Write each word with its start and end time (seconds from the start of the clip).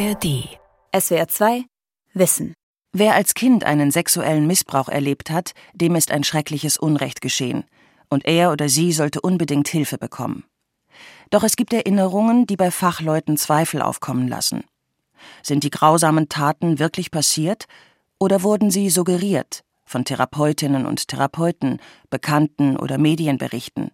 ARD. 0.00 0.48
SWR 0.98 1.28
2 1.28 1.64
Wissen. 2.14 2.54
Wer 2.90 3.14
als 3.16 3.34
Kind 3.34 3.64
einen 3.64 3.90
sexuellen 3.90 4.46
Missbrauch 4.46 4.88
erlebt 4.88 5.28
hat, 5.30 5.52
dem 5.74 5.94
ist 5.94 6.10
ein 6.10 6.24
schreckliches 6.24 6.78
Unrecht 6.78 7.20
geschehen. 7.20 7.64
Und 8.08 8.24
er 8.24 8.50
oder 8.50 8.70
sie 8.70 8.92
sollte 8.92 9.20
unbedingt 9.20 9.68
Hilfe 9.68 9.98
bekommen. 9.98 10.44
Doch 11.28 11.42
es 11.42 11.54
gibt 11.54 11.74
Erinnerungen, 11.74 12.46
die 12.46 12.56
bei 12.56 12.70
Fachleuten 12.70 13.36
Zweifel 13.36 13.82
aufkommen 13.82 14.26
lassen. 14.26 14.64
Sind 15.42 15.64
die 15.64 15.70
grausamen 15.70 16.30
Taten 16.30 16.78
wirklich 16.78 17.10
passiert 17.10 17.66
oder 18.18 18.42
wurden 18.42 18.70
sie 18.70 18.88
suggeriert 18.88 19.64
von 19.84 20.06
Therapeutinnen 20.06 20.86
und 20.86 21.08
Therapeuten, 21.08 21.78
Bekannten 22.08 22.78
oder 22.78 22.96
Medienberichten? 22.96 23.90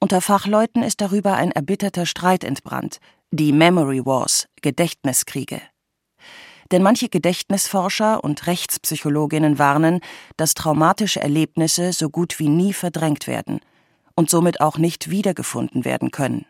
Unter 0.00 0.20
Fachleuten 0.20 0.82
ist 0.82 1.00
darüber 1.00 1.34
ein 1.34 1.52
erbitterter 1.52 2.06
Streit 2.06 2.42
entbrannt, 2.42 2.98
die 3.30 3.52
Memory 3.52 4.04
Wars, 4.06 4.48
Gedächtniskriege. 4.62 5.60
Denn 6.70 6.82
manche 6.82 7.08
Gedächtnisforscher 7.08 8.22
und 8.22 8.46
Rechtspsychologinnen 8.46 9.58
warnen, 9.58 10.00
dass 10.36 10.54
traumatische 10.54 11.20
Erlebnisse 11.20 11.92
so 11.92 12.10
gut 12.10 12.38
wie 12.38 12.48
nie 12.48 12.72
verdrängt 12.72 13.26
werden 13.26 13.60
und 14.14 14.30
somit 14.30 14.60
auch 14.60 14.78
nicht 14.78 15.10
wiedergefunden 15.10 15.84
werden 15.84 16.10
können. 16.10 16.46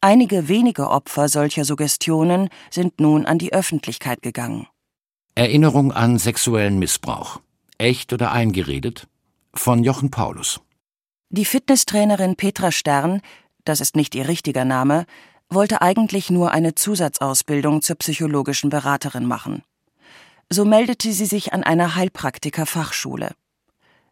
Einige 0.00 0.48
wenige 0.48 0.90
Opfer 0.90 1.28
solcher 1.28 1.64
Suggestionen 1.64 2.50
sind 2.70 3.00
nun 3.00 3.26
an 3.26 3.38
die 3.38 3.52
Öffentlichkeit 3.52 4.22
gegangen. 4.22 4.66
Erinnerung 5.34 5.92
an 5.92 6.18
sexuellen 6.18 6.78
Missbrauch. 6.78 7.40
Echt 7.78 8.12
oder 8.12 8.30
eingeredet? 8.30 9.08
Von 9.54 9.82
Jochen 9.82 10.10
Paulus. 10.10 10.60
Die 11.30 11.44
Fitnesstrainerin 11.44 12.36
Petra 12.36 12.70
Stern, 12.70 13.20
das 13.64 13.80
ist 13.80 13.96
nicht 13.96 14.14
ihr 14.14 14.28
richtiger 14.28 14.64
Name, 14.64 15.06
wollte 15.54 15.80
eigentlich 15.80 16.30
nur 16.30 16.50
eine 16.50 16.74
Zusatzausbildung 16.74 17.82
zur 17.82 17.96
psychologischen 17.96 18.70
Beraterin 18.70 19.26
machen. 19.26 19.62
So 20.50 20.64
meldete 20.64 21.12
sie 21.12 21.26
sich 21.26 21.52
an 21.52 21.62
einer 21.62 21.94
Heilpraktiker-Fachschule. 21.94 23.32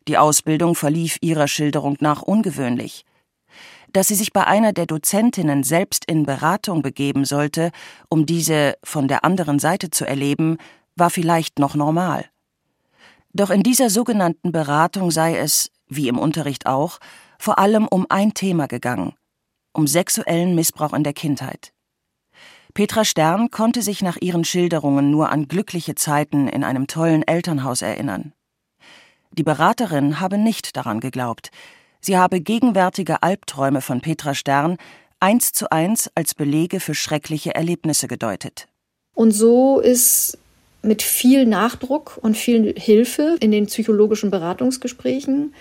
Die 0.08 0.18
Ausbildung 0.18 0.74
verlief 0.74 1.18
ihrer 1.20 1.48
Schilderung 1.48 1.96
nach 2.00 2.22
ungewöhnlich. 2.22 3.04
Dass 3.92 4.08
sie 4.08 4.14
sich 4.14 4.32
bei 4.32 4.46
einer 4.46 4.72
der 4.72 4.86
Dozentinnen 4.86 5.62
selbst 5.62 6.04
in 6.06 6.24
Beratung 6.24 6.82
begeben 6.82 7.24
sollte, 7.24 7.70
um 8.08 8.24
diese 8.24 8.74
von 8.82 9.06
der 9.06 9.24
anderen 9.24 9.58
Seite 9.58 9.90
zu 9.90 10.06
erleben, 10.06 10.56
war 10.96 11.10
vielleicht 11.10 11.58
noch 11.58 11.74
normal. 11.74 12.24
Doch 13.34 13.50
in 13.50 13.62
dieser 13.62 13.90
sogenannten 13.90 14.52
Beratung 14.52 15.10
sei 15.10 15.36
es, 15.36 15.70
wie 15.88 16.08
im 16.08 16.18
Unterricht 16.18 16.66
auch, 16.66 16.98
vor 17.38 17.58
allem 17.58 17.86
um 17.86 18.06
ein 18.08 18.34
Thema 18.34 18.66
gegangen 18.66 19.14
um 19.72 19.86
sexuellen 19.86 20.54
Missbrauch 20.54 20.92
in 20.92 21.04
der 21.04 21.12
Kindheit. 21.12 21.72
Petra 22.74 23.04
Stern 23.04 23.50
konnte 23.50 23.82
sich 23.82 24.02
nach 24.02 24.16
ihren 24.20 24.44
Schilderungen 24.44 25.10
nur 25.10 25.30
an 25.30 25.48
glückliche 25.48 25.94
Zeiten 25.94 26.48
in 26.48 26.64
einem 26.64 26.86
tollen 26.86 27.22
Elternhaus 27.26 27.82
erinnern. 27.82 28.32
Die 29.32 29.42
Beraterin 29.42 30.20
habe 30.20 30.38
nicht 30.38 30.76
daran 30.76 31.00
geglaubt. 31.00 31.50
Sie 32.00 32.16
habe 32.16 32.40
gegenwärtige 32.40 33.22
Albträume 33.22 33.80
von 33.80 34.00
Petra 34.00 34.34
Stern 34.34 34.76
eins 35.20 35.52
zu 35.52 35.70
eins 35.70 36.10
als 36.14 36.34
Belege 36.34 36.80
für 36.80 36.94
schreckliche 36.94 37.54
Erlebnisse 37.54 38.08
gedeutet. 38.08 38.68
Und 39.14 39.32
so 39.32 39.78
ist 39.78 40.38
mit 40.82 41.02
viel 41.02 41.46
Nachdruck 41.46 42.18
und 42.22 42.36
viel 42.36 42.74
Hilfe 42.76 43.36
in 43.40 43.52
den 43.52 43.66
psychologischen 43.66 44.30
Beratungsgesprächen 44.30 45.54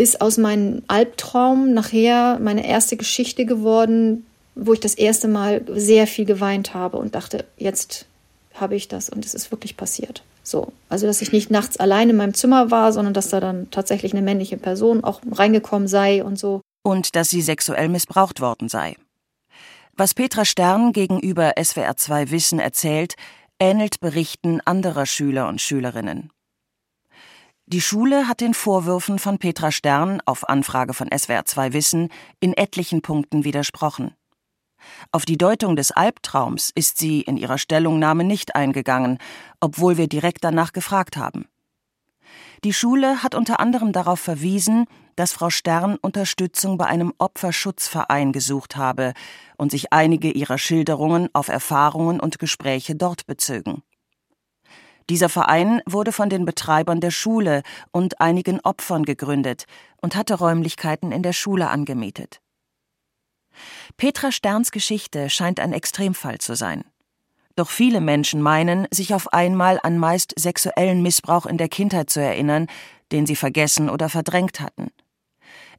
ist 0.00 0.22
aus 0.22 0.38
meinem 0.38 0.82
Albtraum 0.88 1.74
nachher 1.74 2.38
meine 2.40 2.66
erste 2.66 2.96
Geschichte 2.96 3.44
geworden, 3.44 4.26
wo 4.54 4.72
ich 4.72 4.80
das 4.80 4.94
erste 4.94 5.28
Mal 5.28 5.62
sehr 5.74 6.06
viel 6.06 6.24
geweint 6.24 6.72
habe 6.72 6.96
und 6.96 7.14
dachte, 7.14 7.44
jetzt 7.58 8.06
habe 8.54 8.76
ich 8.76 8.88
das 8.88 9.10
und 9.10 9.26
es 9.26 9.34
ist 9.34 9.50
wirklich 9.52 9.76
passiert. 9.76 10.22
So, 10.42 10.72
also 10.88 11.06
dass 11.06 11.20
ich 11.20 11.32
nicht 11.32 11.50
nachts 11.50 11.76
allein 11.76 12.08
in 12.08 12.16
meinem 12.16 12.32
Zimmer 12.32 12.70
war, 12.70 12.94
sondern 12.94 13.12
dass 13.12 13.28
da 13.28 13.40
dann 13.40 13.70
tatsächlich 13.70 14.12
eine 14.14 14.22
männliche 14.22 14.56
Person 14.56 15.04
auch 15.04 15.20
reingekommen 15.30 15.86
sei 15.86 16.24
und 16.24 16.38
so. 16.38 16.62
Und 16.82 17.14
dass 17.14 17.28
sie 17.28 17.42
sexuell 17.42 17.90
missbraucht 17.90 18.40
worden 18.40 18.70
sei. 18.70 18.96
Was 19.98 20.14
Petra 20.14 20.46
Stern 20.46 20.92
gegenüber 20.94 21.52
SWR 21.62 21.98
2 21.98 22.30
Wissen 22.30 22.58
erzählt, 22.58 23.16
ähnelt 23.58 24.00
Berichten 24.00 24.62
anderer 24.64 25.04
Schüler 25.04 25.46
und 25.46 25.60
Schülerinnen. 25.60 26.30
Die 27.72 27.80
Schule 27.80 28.26
hat 28.26 28.40
den 28.40 28.52
Vorwürfen 28.52 29.20
von 29.20 29.38
Petra 29.38 29.70
Stern 29.70 30.20
auf 30.24 30.48
Anfrage 30.48 30.92
von 30.92 31.08
SWR 31.16 31.44
2 31.44 31.72
Wissen 31.72 32.08
in 32.40 32.52
etlichen 32.52 33.00
Punkten 33.00 33.44
widersprochen. 33.44 34.12
Auf 35.12 35.24
die 35.24 35.38
Deutung 35.38 35.76
des 35.76 35.92
Albtraums 35.92 36.72
ist 36.74 36.98
sie 36.98 37.20
in 37.20 37.36
ihrer 37.36 37.58
Stellungnahme 37.58 38.24
nicht 38.24 38.56
eingegangen, 38.56 39.18
obwohl 39.60 39.98
wir 39.98 40.08
direkt 40.08 40.42
danach 40.42 40.72
gefragt 40.72 41.16
haben. 41.16 41.46
Die 42.64 42.72
Schule 42.72 43.22
hat 43.22 43.36
unter 43.36 43.60
anderem 43.60 43.92
darauf 43.92 44.18
verwiesen, 44.18 44.86
dass 45.14 45.32
Frau 45.32 45.48
Stern 45.50 45.96
Unterstützung 46.02 46.76
bei 46.76 46.86
einem 46.86 47.14
Opferschutzverein 47.18 48.32
gesucht 48.32 48.74
habe 48.74 49.12
und 49.58 49.70
sich 49.70 49.92
einige 49.92 50.32
ihrer 50.32 50.58
Schilderungen 50.58 51.28
auf 51.34 51.46
Erfahrungen 51.46 52.18
und 52.18 52.40
Gespräche 52.40 52.96
dort 52.96 53.26
bezögen. 53.28 53.84
Dieser 55.10 55.28
Verein 55.28 55.82
wurde 55.86 56.12
von 56.12 56.30
den 56.30 56.44
Betreibern 56.44 57.00
der 57.00 57.10
Schule 57.10 57.64
und 57.90 58.20
einigen 58.20 58.60
Opfern 58.60 59.02
gegründet 59.02 59.64
und 60.00 60.14
hatte 60.14 60.34
Räumlichkeiten 60.34 61.10
in 61.10 61.24
der 61.24 61.32
Schule 61.32 61.68
angemietet. 61.68 62.40
Petra 63.96 64.30
Sterns 64.30 64.70
Geschichte 64.70 65.28
scheint 65.28 65.58
ein 65.58 65.72
Extremfall 65.72 66.38
zu 66.38 66.54
sein. 66.54 66.84
Doch 67.56 67.70
viele 67.70 68.00
Menschen 68.00 68.40
meinen, 68.40 68.86
sich 68.92 69.12
auf 69.12 69.32
einmal 69.32 69.80
an 69.82 69.98
meist 69.98 70.32
sexuellen 70.38 71.02
Missbrauch 71.02 71.44
in 71.44 71.58
der 71.58 71.68
Kindheit 71.68 72.08
zu 72.08 72.20
erinnern, 72.20 72.68
den 73.10 73.26
sie 73.26 73.34
vergessen 73.34 73.90
oder 73.90 74.08
verdrängt 74.08 74.60
hatten. 74.60 74.92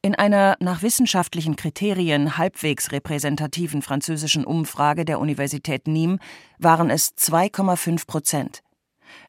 In 0.01 0.13
einer 0.13 0.57
nach 0.59 0.81
wissenschaftlichen 0.81 1.55
Kriterien 1.55 2.37
halbwegs 2.37 2.91
repräsentativen 2.91 3.81
französischen 3.81 4.43
Umfrage 4.43 5.05
der 5.05 5.21
Universität 5.21 5.85
Nîmes 5.85 6.19
waren 6.59 6.89
es 6.89 7.15
2,5 7.15 8.07
Prozent 8.07 8.61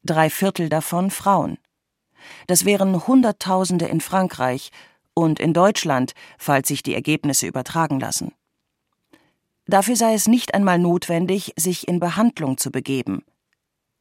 drei 0.03 0.29
Viertel 0.29 0.69
davon 0.69 1.11
Frauen. 1.11 1.57
Das 2.47 2.65
wären 2.65 3.05
Hunderttausende 3.07 3.85
in 3.85 4.01
Frankreich 4.01 4.71
und 5.13 5.39
in 5.39 5.53
Deutschland, 5.53 6.13
falls 6.37 6.67
sich 6.67 6.83
die 6.83 6.95
Ergebnisse 6.95 7.47
übertragen 7.47 7.99
lassen. 7.99 8.33
Dafür 9.65 9.95
sei 9.95 10.13
es 10.13 10.27
nicht 10.27 10.53
einmal 10.53 10.79
notwendig, 10.79 11.53
sich 11.55 11.87
in 11.87 11.99
Behandlung 11.99 12.57
zu 12.57 12.71
begeben. 12.71 13.23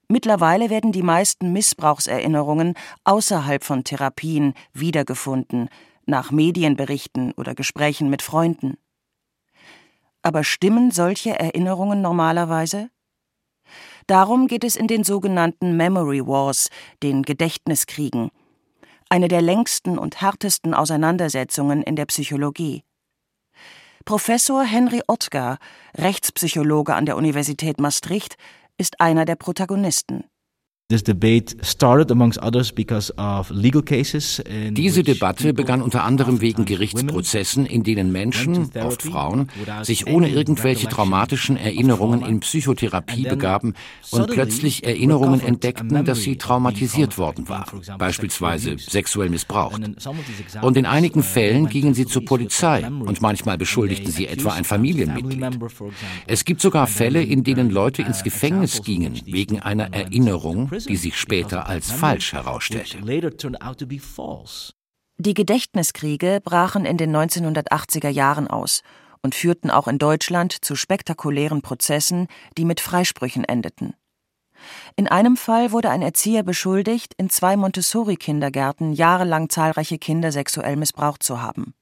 Mittlerweile 0.09 0.71
werden 0.71 0.93
die 0.93 1.03
meisten 1.03 1.53
Missbrauchserinnerungen 1.53 2.75
außerhalb 3.05 3.65
von 3.65 3.85
Therapien 3.85 4.55
wiedergefunden, 4.73 5.69
nach 6.05 6.31
Medienberichten 6.33 7.33
oder 7.33 7.55
Gesprächen 7.55 8.11
mit 8.11 8.23
Freunden. 8.23 8.77
Aber 10.21 10.45
stimmen 10.45 10.91
solche 10.91 11.39
Erinnerungen 11.39 12.03
normalerweise? 12.03 12.91
Darum 14.07 14.47
geht 14.47 14.65
es 14.65 14.77
in 14.77 14.89
den 14.89 15.05
sogenannten 15.05 15.77
Memory 15.77 16.27
Wars, 16.27 16.69
den 17.03 17.23
Gedächtniskriegen, 17.23 18.31
eine 19.09 19.29
der 19.29 19.43
längsten 19.43 19.99
und 19.99 20.21
härtesten 20.21 20.75
Auseinandersetzungen 20.75 21.83
in 21.83 21.97
der 21.97 22.07
Psychologie. 22.07 22.83
Professor 24.05 24.65
Henry 24.65 25.03
Ottgar, 25.07 25.59
Rechtspsychologe 25.97 26.95
an 26.95 27.07
der 27.07 27.17
Universität 27.17 27.79
Maastricht, 27.79 28.37
ist 28.79 29.01
einer 29.01 29.25
der 29.25 29.37
Protagonisten. 29.37 30.25
Diese 34.71 35.03
Debatte 35.03 35.55
begann 35.55 35.83
unter 35.83 36.05
anderem 36.05 36.41
wegen 36.41 36.65
Gerichtsprozessen, 36.65 37.67
in 37.67 37.83
denen 37.83 38.13
Menschen, 38.13 38.71
oft 38.83 39.03
Frauen, 39.03 39.49
sich 39.83 40.07
ohne 40.07 40.29
irgendwelche 40.29 40.89
traumatischen 40.89 41.57
Erinnerungen 41.57 42.23
in 42.23 42.41
Psychotherapie 42.41 43.23
begaben 43.23 43.75
und 44.11 44.31
plötzlich 44.31 44.85
Erinnerungen 44.85 45.41
entdeckten, 45.41 46.05
dass 46.05 46.21
sie 46.21 46.37
traumatisiert 46.37 47.17
worden 47.17 47.49
waren, 47.49 47.81
beispielsweise 47.99 48.77
sexuell 48.79 49.31
missbraucht. 49.31 49.81
Und 50.61 50.77
in 50.77 50.87
einigen 50.87 51.23
Fällen 51.23 51.69
gingen 51.69 51.95
sie 51.95 52.07
zur 52.07 52.25
Polizei 52.25 52.87
und 52.87 53.23
manchmal 53.23 53.57
beschuldigten 53.57 54.13
sie 54.13 54.27
etwa 54.27 54.51
ein 54.51 54.65
Familienmitglied. 54.65 55.43
Es 56.27 56.45
gibt 56.45 56.61
sogar 56.61 56.87
Fälle, 56.87 57.23
in 57.23 57.45
denen 57.45 57.71
Leute 57.71 58.03
ins 58.03 58.23
Gefängnis 58.23 58.83
gingen 58.83 59.21
wegen 59.25 59.61
einer 59.61 59.93
Erinnerung, 59.95 60.71
die 60.85 60.97
sich 60.97 61.17
später 61.17 61.67
als 61.67 61.91
falsch 61.91 62.33
herausstellte. 62.33 62.99
Die 65.19 65.35
Gedächtniskriege 65.35 66.41
brachen 66.43 66.85
in 66.85 66.97
den 66.97 67.15
1980er 67.15 68.09
Jahren 68.09 68.49
aus 68.49 68.83
und 69.23 69.35
führten 69.35 69.71
auch 69.71 69.87
in 69.87 69.99
Deutschland 69.99 70.65
zu 70.65 70.75
spektakulären 70.75 71.63
Prozessen, 71.63 72.27
die 72.57 72.65
mit 72.65 72.81
Freisprüchen 72.81 73.45
endeten. 73.45 73.95
In 74.97 75.09
einem 75.09 75.37
Fall 75.37 75.73
wurde 75.73 75.91
ein 75.91 76.03
Erzieher 76.03 76.43
beschuldigt, 76.43 77.15
in 77.17 77.31
zwei 77.31 77.57
Montessori-Kindergärten 77.57 78.93
jahrelang 78.93 79.49
zahlreiche 79.49 79.99
Kinder 79.99 80.33
sexuell 80.33 80.77
missbraucht 80.77 81.23
zu 81.23 81.41
haben. 81.41 81.75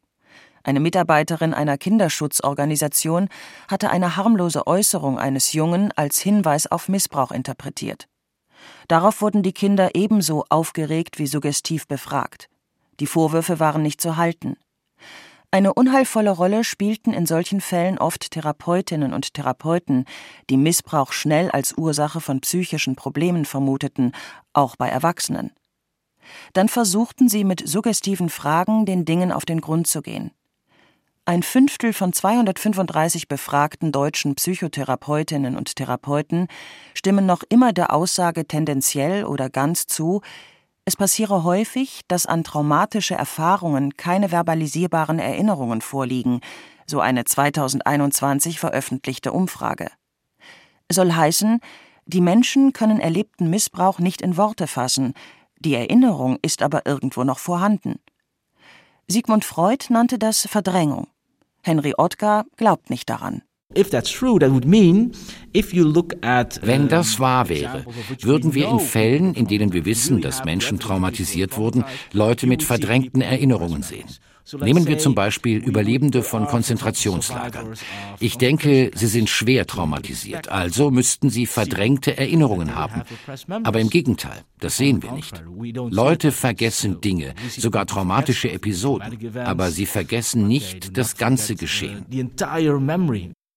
Eine 0.62 0.80
Mitarbeiterin 0.80 1.54
einer 1.54 1.78
Kinderschutzorganisation 1.78 3.28
hatte 3.68 3.90
eine 3.90 4.16
harmlose 4.16 4.66
Äußerung 4.66 5.18
eines 5.18 5.52
Jungen 5.52 5.92
als 5.92 6.18
Hinweis 6.18 6.66
auf 6.66 6.88
Missbrauch 6.88 7.30
interpretiert. 7.30 8.06
Darauf 8.88 9.20
wurden 9.20 9.42
die 9.42 9.52
Kinder 9.52 9.94
ebenso 9.94 10.44
aufgeregt 10.48 11.18
wie 11.18 11.26
suggestiv 11.26 11.86
befragt. 11.86 12.48
Die 13.00 13.06
Vorwürfe 13.06 13.60
waren 13.60 13.82
nicht 13.82 14.00
zu 14.00 14.16
halten. 14.16 14.56
Eine 15.52 15.74
unheilvolle 15.74 16.30
Rolle 16.30 16.62
spielten 16.62 17.12
in 17.12 17.26
solchen 17.26 17.60
Fällen 17.60 17.98
oft 17.98 18.30
Therapeutinnen 18.30 19.12
und 19.12 19.34
Therapeuten, 19.34 20.04
die 20.48 20.56
Missbrauch 20.56 21.12
schnell 21.12 21.50
als 21.50 21.76
Ursache 21.76 22.20
von 22.20 22.40
psychischen 22.40 22.94
Problemen 22.94 23.44
vermuteten, 23.44 24.12
auch 24.52 24.76
bei 24.76 24.88
Erwachsenen. 24.88 25.50
Dann 26.52 26.68
versuchten 26.68 27.28
sie 27.28 27.42
mit 27.42 27.66
suggestiven 27.68 28.30
Fragen 28.30 28.86
den 28.86 29.04
Dingen 29.04 29.32
auf 29.32 29.44
den 29.44 29.60
Grund 29.60 29.88
zu 29.88 30.02
gehen. 30.02 30.30
Ein 31.26 31.42
Fünftel 31.42 31.92
von 31.92 32.12
235 32.12 33.28
befragten 33.28 33.92
deutschen 33.92 34.34
Psychotherapeutinnen 34.34 35.56
und 35.56 35.76
Therapeuten 35.76 36.48
stimmen 36.94 37.26
noch 37.26 37.42
immer 37.48 37.72
der 37.72 37.92
Aussage 37.92 38.46
tendenziell 38.46 39.24
oder 39.24 39.50
ganz 39.50 39.86
zu, 39.86 40.22
es 40.84 40.96
passiere 40.96 41.44
häufig, 41.44 42.00
dass 42.08 42.26
an 42.26 42.42
traumatische 42.42 43.14
Erfahrungen 43.14 43.96
keine 43.96 44.32
verbalisierbaren 44.32 45.18
Erinnerungen 45.18 45.82
vorliegen, 45.82 46.40
so 46.86 47.00
eine 47.00 47.24
2021 47.24 48.58
veröffentlichte 48.58 49.30
Umfrage. 49.30 49.90
Soll 50.90 51.12
heißen, 51.12 51.60
die 52.06 52.20
Menschen 52.20 52.72
können 52.72 52.98
erlebten 52.98 53.50
Missbrauch 53.50 54.00
nicht 54.00 54.20
in 54.20 54.36
Worte 54.36 54.66
fassen, 54.66 55.14
die 55.60 55.74
Erinnerung 55.74 56.38
ist 56.42 56.62
aber 56.62 56.86
irgendwo 56.86 57.22
noch 57.22 57.38
vorhanden. 57.38 58.00
Sigmund 59.10 59.44
Freud 59.44 59.86
nannte 59.88 60.20
das 60.20 60.46
Verdrängung. 60.48 61.08
Henry 61.62 61.94
Ottgar 61.98 62.46
glaubt 62.56 62.90
nicht 62.90 63.10
daran. 63.10 63.42
Wenn 63.74 63.90
das 66.88 67.18
wahr 67.18 67.48
wäre, 67.48 67.84
würden 68.20 68.54
wir 68.54 68.68
in 68.68 68.78
Fällen, 68.78 69.34
in 69.34 69.48
denen 69.48 69.72
wir 69.72 69.84
wissen, 69.84 70.20
dass 70.20 70.44
Menschen 70.44 70.78
traumatisiert 70.78 71.56
wurden, 71.58 71.84
Leute 72.12 72.46
mit 72.46 72.62
verdrängten 72.62 73.20
Erinnerungen 73.20 73.82
sehen. 73.82 74.06
Nehmen 74.60 74.86
wir 74.86 74.98
zum 74.98 75.14
Beispiel 75.14 75.58
Überlebende 75.58 76.22
von 76.22 76.46
Konzentrationslagern. 76.46 77.74
Ich 78.18 78.38
denke, 78.38 78.90
sie 78.94 79.06
sind 79.06 79.28
schwer 79.28 79.66
traumatisiert, 79.66 80.48
also 80.48 80.90
müssten 80.90 81.30
sie 81.30 81.46
verdrängte 81.46 82.16
Erinnerungen 82.16 82.74
haben. 82.74 83.02
Aber 83.64 83.80
im 83.80 83.90
Gegenteil, 83.90 84.42
das 84.58 84.76
sehen 84.76 85.02
wir 85.02 85.12
nicht. 85.12 85.42
Leute 85.90 86.32
vergessen 86.32 87.00
Dinge, 87.00 87.34
sogar 87.56 87.86
traumatische 87.86 88.50
Episoden, 88.50 89.36
aber 89.36 89.70
sie 89.70 89.86
vergessen 89.86 90.48
nicht 90.48 90.96
das 90.96 91.16
ganze 91.16 91.54
Geschehen. 91.54 92.06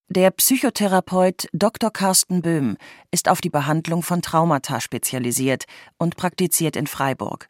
Der 0.09 0.31
Psychotherapeut 0.31 1.47
Dr. 1.53 1.89
Carsten 1.89 2.41
Böhm 2.41 2.77
ist 3.09 3.29
auf 3.29 3.41
die 3.41 3.49
Behandlung 3.49 4.03
von 4.03 4.21
Traumata 4.21 4.79
spezialisiert 4.79 5.63
und 5.97 6.17
praktiziert 6.17 6.75
in 6.75 6.87
Freiburg. 6.87 7.49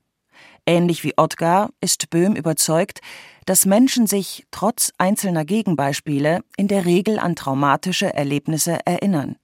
Ähnlich 0.65 1.04
wie 1.04 1.12
Ottgar 1.18 1.71
ist 1.81 2.10
Böhm 2.10 2.36
überzeugt, 2.36 3.01
dass 3.45 3.65
Menschen 3.65 4.07
sich 4.07 4.45
trotz 4.51 4.94
einzelner 4.98 5.44
Gegenbeispiele 5.44 6.42
in 6.56 6.69
der 6.69 6.86
Regel 6.86 7.19
an 7.19 7.36
traumatische 7.36 8.13
Erlebnisse 8.13 8.80
erinnern. 8.86 9.36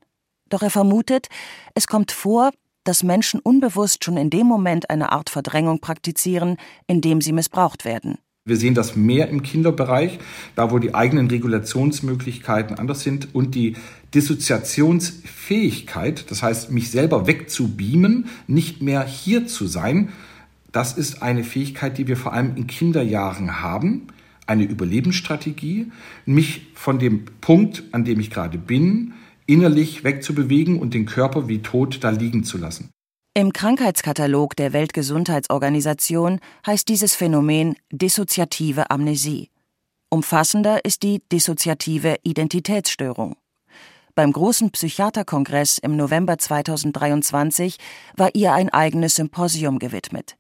Doch 0.48 0.62
er 0.62 0.70
vermutet, 0.70 1.28
es 1.76 1.88
kommt 1.88 2.14
vor, 2.14 2.52
dass 2.86 3.04
Menschen 3.04 3.42
unbewusst 3.42 4.06
schon 4.06 4.16
in 4.16 4.30
dem 4.30 4.48
Moment 4.48 4.90
eine 4.90 5.12
Art 5.12 5.30
Verdrängung 5.30 5.82
praktizieren, 5.82 6.56
in 6.88 7.02
dem 7.02 7.20
sie 7.20 7.34
missbraucht 7.34 7.84
werden. 7.84 8.18
Wir 8.46 8.56
sehen 8.56 8.74
das 8.74 8.96
mehr 8.96 9.28
im 9.28 9.44
Kinderbereich, 9.44 10.20
da 10.56 10.72
wo 10.72 10.80
die 10.80 10.96
eigenen 10.96 11.28
Regulationsmöglichkeiten 11.28 12.80
anders 12.80 13.02
sind 13.02 13.36
und 13.36 13.54
die 13.54 13.76
Dissoziationsfähigkeit, 14.16 16.32
das 16.32 16.42
heißt 16.42 16.72
mich 16.72 16.90
selber 16.90 17.28
wegzubeamen, 17.28 18.30
nicht 18.48 18.82
mehr 18.82 19.06
hier 19.06 19.46
zu 19.46 19.68
sein, 19.68 20.14
das 20.72 20.98
ist 20.98 21.22
eine 21.22 21.44
Fähigkeit, 21.44 21.98
die 21.98 22.08
wir 22.08 22.18
vor 22.18 22.34
allem 22.34 22.56
in 22.56 22.68
Kinderjahren 22.68 23.62
haben, 23.62 24.08
eine 24.46 24.64
Überlebensstrategie, 24.64 25.92
mich 26.26 26.68
von 26.74 27.00
dem 27.00 27.26
Punkt, 27.42 27.84
an 27.92 28.04
dem 28.04 28.20
ich 28.20 28.30
gerade 28.30 28.58
bin, 28.58 29.14
innerlich 29.46 30.04
wegzubewegen 30.04 30.80
und 30.80 30.94
den 30.94 31.06
Körper 31.06 31.48
wie 31.48 31.62
tot 31.62 32.00
da 32.02 32.10
liegen 32.10 32.44
zu 32.44 32.58
lassen. 32.58 32.90
Im 33.36 33.54
Krankheitskatalog 33.54 34.56
der 34.56 34.74
Weltgesundheitsorganisation 34.74 36.40
heißt 36.66 36.90
dieses 36.90 37.16
Phänomen 37.16 37.76
dissoziative 37.92 38.90
Amnesie. 38.90 39.50
Umfassender 40.10 40.84
ist 40.84 41.04
die 41.04 41.22
dissoziative 41.32 42.18
Identitätsstörung. 42.24 43.36
Beim 44.16 44.32
großen 44.32 44.72
Psychiaterkongress 44.72 45.78
im 45.78 45.96
November 45.96 46.38
2023 46.38 47.78
war 48.18 48.34
ihr 48.34 48.54
ein 48.54 48.70
eigenes 48.70 49.16
Symposium 49.16 49.78
gewidmet. 49.78 50.39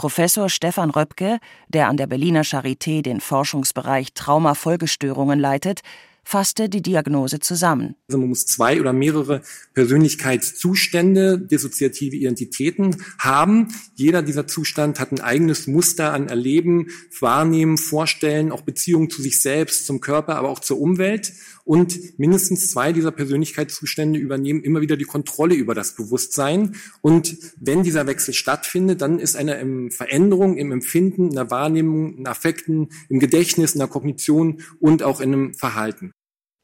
Professor 0.00 0.48
Stefan 0.48 0.88
Röpke, 0.88 1.40
der 1.68 1.88
an 1.88 1.98
der 1.98 2.06
Berliner 2.06 2.42
Charité 2.42 3.02
den 3.02 3.20
Forschungsbereich 3.20 4.14
Traumafolgestörungen 4.14 5.38
leitet, 5.38 5.82
fasste 6.24 6.70
die 6.70 6.80
Diagnose 6.80 7.38
zusammen. 7.38 7.96
Also 8.08 8.16
man 8.16 8.30
muss 8.30 8.46
zwei 8.46 8.80
oder 8.80 8.94
mehrere 8.94 9.42
Persönlichkeitszustände, 9.74 11.38
dissoziative 11.38 12.16
Identitäten 12.16 13.04
haben. 13.18 13.68
Jeder 13.94 14.22
dieser 14.22 14.46
Zustand 14.46 15.00
hat 15.00 15.12
ein 15.12 15.20
eigenes 15.20 15.66
Muster 15.66 16.14
an 16.14 16.28
Erleben, 16.28 16.88
Wahrnehmen, 17.20 17.76
Vorstellen, 17.76 18.52
auch 18.52 18.62
Beziehungen 18.62 19.10
zu 19.10 19.20
sich 19.20 19.42
selbst, 19.42 19.84
zum 19.84 20.00
Körper, 20.00 20.36
aber 20.36 20.48
auch 20.48 20.60
zur 20.60 20.80
Umwelt. 20.80 21.30
Und 21.70 22.18
mindestens 22.18 22.68
zwei 22.72 22.92
dieser 22.92 23.12
Persönlichkeitszustände 23.12 24.18
übernehmen 24.18 24.60
immer 24.64 24.80
wieder 24.80 24.96
die 24.96 25.04
Kontrolle 25.04 25.54
über 25.54 25.72
das 25.72 25.94
Bewusstsein. 25.94 26.74
Und 27.00 27.36
wenn 27.60 27.84
dieser 27.84 28.08
Wechsel 28.08 28.34
stattfindet, 28.34 29.00
dann 29.00 29.20
ist 29.20 29.36
eine 29.36 29.88
Veränderung 29.92 30.56
im 30.56 30.72
Empfinden, 30.72 31.28
in 31.28 31.34
der 31.36 31.52
Wahrnehmung, 31.52 32.18
in 32.18 32.26
Affekten, 32.26 32.88
im 33.08 33.20
Gedächtnis, 33.20 33.74
in 33.74 33.78
der 33.78 33.86
Kognition 33.86 34.62
und 34.80 35.04
auch 35.04 35.20
in 35.20 35.32
einem 35.32 35.54
Verhalten. 35.54 36.10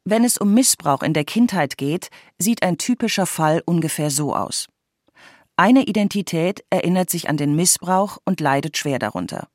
Wenn 0.04 0.24
es 0.24 0.38
um 0.38 0.52
Missbrauch 0.52 1.04
in 1.04 1.12
der 1.12 1.24
Kindheit 1.24 1.78
geht, 1.78 2.08
sieht 2.36 2.64
ein 2.64 2.76
typischer 2.76 3.26
Fall 3.26 3.62
ungefähr 3.64 4.10
so 4.10 4.34
aus. 4.34 4.66
Eine 5.54 5.84
Identität 5.84 6.64
erinnert 6.68 7.10
sich 7.10 7.28
an 7.28 7.36
den 7.36 7.54
Missbrauch 7.54 8.18
und 8.24 8.40
leidet 8.40 8.76
schwer 8.76 8.98
darunter. 8.98 9.46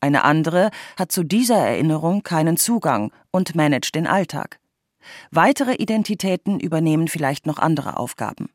Eine 0.00 0.24
andere 0.24 0.70
hat 0.98 1.12
zu 1.12 1.22
dieser 1.24 1.56
Erinnerung 1.56 2.24
keinen 2.24 2.58
Zugang 2.58 3.10
und 3.30 3.54
managt 3.54 3.94
den 3.94 4.06
Alltag. 4.06 4.60
Weitere 5.30 5.74
Identitäten 5.74 6.60
übernehmen 6.60 7.08
vielleicht 7.08 7.46
noch 7.46 7.58
andere 7.58 7.96
Aufgaben. 7.96 8.50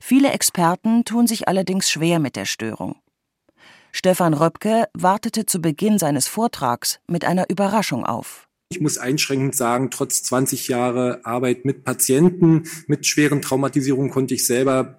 Viele 0.00 0.30
Experten 0.30 1.04
tun 1.04 1.26
sich 1.26 1.48
allerdings 1.48 1.90
schwer 1.90 2.18
mit 2.18 2.36
der 2.36 2.46
Störung. 2.46 2.96
Stefan 3.92 4.34
Röpke 4.34 4.88
wartete 4.94 5.46
zu 5.46 5.60
Beginn 5.60 5.98
seines 5.98 6.28
Vortrags 6.28 7.00
mit 7.06 7.24
einer 7.24 7.50
Überraschung 7.50 8.06
auf. 8.06 8.48
Ich 8.72 8.80
muss 8.80 8.98
einschränkend 8.98 9.56
sagen, 9.56 9.90
trotz 9.90 10.22
20 10.22 10.68
Jahre 10.68 11.24
Arbeit 11.24 11.64
mit 11.64 11.82
Patienten 11.82 12.68
mit 12.86 13.04
schweren 13.04 13.42
Traumatisierungen 13.42 14.12
konnte 14.12 14.34
ich 14.34 14.46
selber 14.46 14.96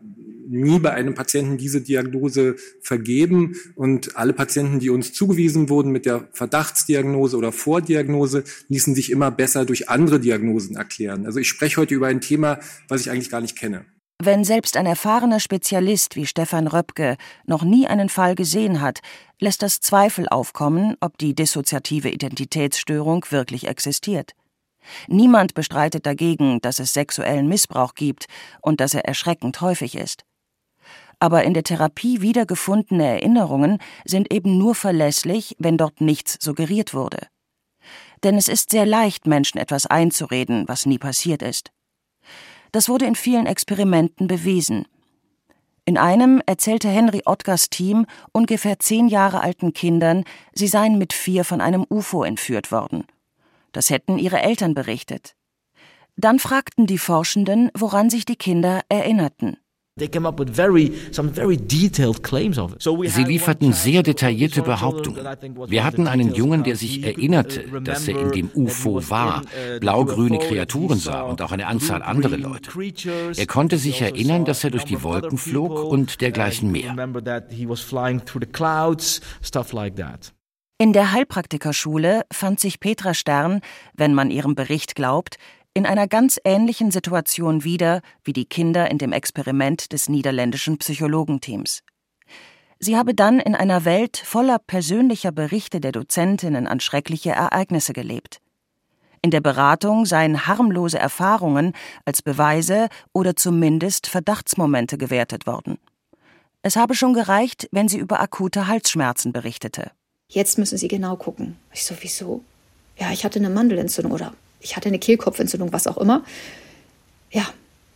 nie 0.51 0.79
bei 0.79 0.91
einem 0.91 1.15
Patienten 1.15 1.57
diese 1.57 1.81
Diagnose 1.81 2.55
vergeben 2.81 3.55
und 3.75 4.15
alle 4.17 4.33
Patienten, 4.33 4.79
die 4.79 4.89
uns 4.89 5.13
zugewiesen 5.13 5.69
wurden 5.69 5.91
mit 5.91 6.05
der 6.05 6.27
Verdachtsdiagnose 6.33 7.37
oder 7.37 7.51
Vordiagnose, 7.51 8.43
ließen 8.67 8.93
sich 8.93 9.09
immer 9.11 9.31
besser 9.31 9.65
durch 9.65 9.89
andere 9.89 10.19
Diagnosen 10.19 10.75
erklären. 10.75 11.25
Also 11.25 11.39
ich 11.39 11.47
spreche 11.47 11.77
heute 11.77 11.95
über 11.95 12.07
ein 12.07 12.21
Thema, 12.21 12.59
was 12.87 13.01
ich 13.01 13.09
eigentlich 13.09 13.29
gar 13.29 13.41
nicht 13.41 13.57
kenne. 13.57 13.85
Wenn 14.23 14.43
selbst 14.43 14.77
ein 14.77 14.85
erfahrener 14.85 15.39
Spezialist 15.39 16.15
wie 16.15 16.27
Stefan 16.27 16.67
Röpke 16.67 17.17
noch 17.47 17.63
nie 17.63 17.87
einen 17.87 18.07
Fall 18.07 18.35
gesehen 18.35 18.79
hat, 18.79 18.99
lässt 19.39 19.63
das 19.63 19.79
Zweifel 19.79 20.29
aufkommen, 20.29 20.95
ob 20.99 21.17
die 21.17 21.33
dissoziative 21.33 22.09
Identitätsstörung 22.09 23.25
wirklich 23.31 23.67
existiert. 23.67 24.33
Niemand 25.07 25.55
bestreitet 25.55 26.05
dagegen, 26.05 26.59
dass 26.61 26.79
es 26.79 26.93
sexuellen 26.93 27.47
Missbrauch 27.47 27.95
gibt 27.95 28.27
und 28.61 28.79
dass 28.79 28.93
er 28.93 29.05
erschreckend 29.05 29.59
häufig 29.61 29.95
ist. 29.95 30.23
Aber 31.21 31.43
in 31.43 31.53
der 31.53 31.63
Therapie 31.63 32.21
wiedergefundene 32.21 33.05
Erinnerungen 33.05 33.77
sind 34.05 34.33
eben 34.33 34.57
nur 34.57 34.73
verlässlich, 34.73 35.55
wenn 35.59 35.77
dort 35.77 36.01
nichts 36.01 36.37
suggeriert 36.41 36.95
wurde. 36.95 37.27
Denn 38.23 38.37
es 38.37 38.47
ist 38.47 38.71
sehr 38.71 38.87
leicht, 38.87 39.27
Menschen 39.27 39.59
etwas 39.59 39.85
einzureden, 39.85 40.67
was 40.67 40.87
nie 40.87 40.97
passiert 40.97 41.43
ist. 41.43 41.69
Das 42.71 42.89
wurde 42.89 43.05
in 43.05 43.13
vielen 43.13 43.45
Experimenten 43.45 44.25
bewiesen. 44.25 44.87
In 45.85 45.99
einem 45.99 46.41
erzählte 46.47 46.89
Henry 46.89 47.21
Ottgars 47.25 47.69
Team 47.69 48.07
ungefähr 48.31 48.79
zehn 48.79 49.07
Jahre 49.07 49.41
alten 49.41 49.73
Kindern, 49.73 50.23
sie 50.53 50.67
seien 50.67 50.97
mit 50.97 51.13
vier 51.13 51.45
von 51.45 51.61
einem 51.61 51.85
UFO 51.87 52.23
entführt 52.23 52.71
worden. 52.71 53.05
Das 53.73 53.91
hätten 53.91 54.17
ihre 54.17 54.41
Eltern 54.41 54.73
berichtet. 54.73 55.35
Dann 56.15 56.39
fragten 56.39 56.87
die 56.87 56.97
Forschenden, 56.97 57.69
woran 57.75 58.09
sich 58.09 58.25
die 58.25 58.35
Kinder 58.35 58.81
erinnerten. 58.89 59.57
Sie 59.97 60.07
lieferten 63.25 63.73
sehr 63.73 64.03
detaillierte 64.03 64.61
Behauptungen. 64.61 65.27
Wir 65.67 65.83
hatten 65.83 66.07
einen 66.07 66.33
Jungen, 66.33 66.63
der 66.63 66.77
sich 66.77 67.03
erinnerte, 67.03 67.65
dass 67.81 68.07
er 68.07 68.17
in 68.17 68.31
dem 68.31 68.49
UFO 68.55 69.09
war, 69.09 69.41
uh, 69.41 69.79
blau-grüne 69.81 70.39
Kreaturen 70.39 70.97
sah 70.97 71.23
und 71.23 71.41
auch 71.41 71.51
eine 71.51 71.67
Anzahl 71.67 72.03
andere 72.03 72.37
Leute. 72.37 72.71
Er 73.35 73.47
konnte 73.47 73.77
sich 73.77 74.01
also 74.01 74.15
erinnern, 74.15 74.45
dass 74.45 74.63
er 74.63 74.69
durch 74.71 74.85
die 74.85 75.03
Wolken 75.03 75.37
flog 75.37 75.83
und 75.83 76.21
dergleichen 76.21 76.71
mehr. 76.71 76.95
In 80.77 80.93
der 80.93 81.11
Heilpraktikerschule 81.11 82.23
fand 82.31 82.59
sich 82.59 82.79
Petra 82.79 83.13
Stern, 83.13 83.59
wenn 83.93 84.15
man 84.15 84.31
ihrem 84.31 84.55
Bericht 84.55 84.95
glaubt, 84.95 85.37
in 85.73 85.85
einer 85.85 86.07
ganz 86.07 86.39
ähnlichen 86.43 86.91
Situation 86.91 87.63
wieder 87.63 88.01
wie 88.23 88.33
die 88.33 88.45
Kinder 88.45 88.91
in 88.91 88.97
dem 88.97 89.13
Experiment 89.13 89.93
des 89.93 90.09
niederländischen 90.09 90.77
Psychologenteams. 90.77 91.83
Sie 92.79 92.97
habe 92.97 93.13
dann 93.13 93.39
in 93.39 93.55
einer 93.55 93.85
Welt 93.85 94.17
voller 94.17 94.59
persönlicher 94.59 95.31
Berichte 95.31 95.79
der 95.79 95.91
Dozentinnen 95.91 96.67
an 96.67 96.79
schreckliche 96.79 97.31
Ereignisse 97.31 97.93
gelebt. 97.93 98.41
In 99.21 99.29
der 99.29 99.41
Beratung 99.41 100.05
seien 100.05 100.47
harmlose 100.47 100.97
Erfahrungen 100.97 101.73
als 102.05 102.23
Beweise 102.23 102.89
oder 103.13 103.35
zumindest 103.35 104.07
Verdachtsmomente 104.07 104.97
gewertet 104.97 105.45
worden. 105.45 105.77
Es 106.63 106.75
habe 106.75 106.95
schon 106.95 107.13
gereicht, 107.13 107.67
wenn 107.71 107.87
sie 107.87 107.99
über 107.99 108.19
akute 108.19 108.67
Halsschmerzen 108.67 109.31
berichtete. 109.31 109.91
Jetzt 110.27 110.57
müssen 110.57 110.77
Sie 110.77 110.87
genau 110.87 111.17
gucken. 111.17 111.57
Ich 111.73 111.85
so, 111.85 111.95
wieso? 112.01 112.43
Ja, 112.97 113.11
ich 113.11 113.25
hatte 113.25 113.39
eine 113.39 113.49
Mandelentzündung 113.49 114.13
oder 114.13 114.33
ich 114.61 114.75
hatte 114.75 114.89
eine 114.89 114.99
Kehlkopfentzündung, 114.99 115.73
was 115.73 115.87
auch 115.87 115.97
immer. 115.97 116.23
Ja, 117.31 117.47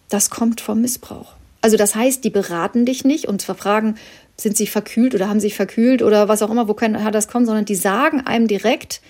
das 0.10 0.30
kommt 0.30 0.62
vom 0.62 0.82
Missbrauch. 0.82 1.34
Also 1.62 1.78
das 1.78 1.96
heißt, 1.96 2.24
die 2.24 2.30
beraten 2.30 2.86
dich 2.86 3.06
nicht 3.06 3.28
und 3.28 3.42
zwar 3.42 3.56
fragen, 3.56 3.96
sind 4.38 4.58
sie 4.58 4.68
verkühlt 4.68 5.16
oder 5.16 5.30
haben 5.30 5.40
sie 5.40 5.50
verkühlt 5.50 6.02
oder 6.02 6.28
was 6.28 6.42
auch 6.42 6.52
immer, 6.52 6.68
woher 6.68 7.12
das 7.12 7.28
kommt, 7.28 7.48
sondern 7.48 7.66
die 7.66 7.76
sagen 7.76 8.22
einem 8.22 8.48
direkt, 8.48 9.02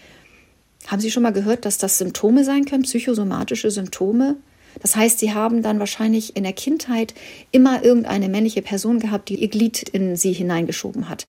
haben 0.88 1.00
Sie 1.00 1.12
schon 1.12 1.24
mal 1.24 1.34
gehört, 1.34 1.66
dass 1.66 1.78
das 1.78 1.98
Symptome 1.98 2.44
sein 2.44 2.66
können, 2.66 2.84
psychosomatische 2.84 3.72
Symptome? 3.72 4.38
Das 4.82 4.96
heißt, 4.96 5.20
Sie 5.20 5.34
haben 5.34 5.64
dann 5.64 5.80
wahrscheinlich 5.80 6.36
in 6.36 6.44
der 6.44 6.54
Kindheit 6.54 7.14
immer 7.52 7.84
irgendeine 7.84 8.30
männliche 8.30 8.62
Person 8.62 9.00
gehabt, 9.00 9.30
die 9.30 9.36
ihr 9.36 9.48
Glied 9.48 9.84
in 9.90 10.16
Sie 10.16 10.34
hineingeschoben 10.34 11.10
hat. 11.10 11.24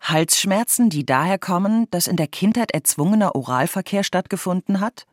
Halsschmerzen, 0.00 0.88
die 0.88 1.04
daher 1.04 1.38
kommen, 1.38 1.88
dass 1.90 2.06
in 2.06 2.16
der 2.16 2.26
Kindheit 2.26 2.72
erzwungener 2.72 3.34
Oralverkehr 3.34 4.02
stattgefunden 4.02 4.80
hat? 4.80 5.04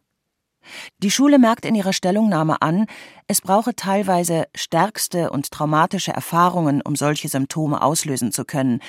Die 1.02 1.12
Schule 1.12 1.40
merkt 1.40 1.66
in 1.66 1.76
ihrer 1.76 1.94
Stellungnahme 1.94 2.62
an, 2.62 2.86
es 3.28 3.42
brauche 3.42 3.76
teilweise 3.76 4.48
stärkste 4.56 5.32
und 5.32 5.52
traumatische 5.52 6.12
Erfahrungen, 6.12 6.82
um 6.82 6.96
solche 6.96 7.30
Symptome 7.30 7.82
auslösen 7.82 8.32
zu 8.32 8.46
können, 8.46 8.82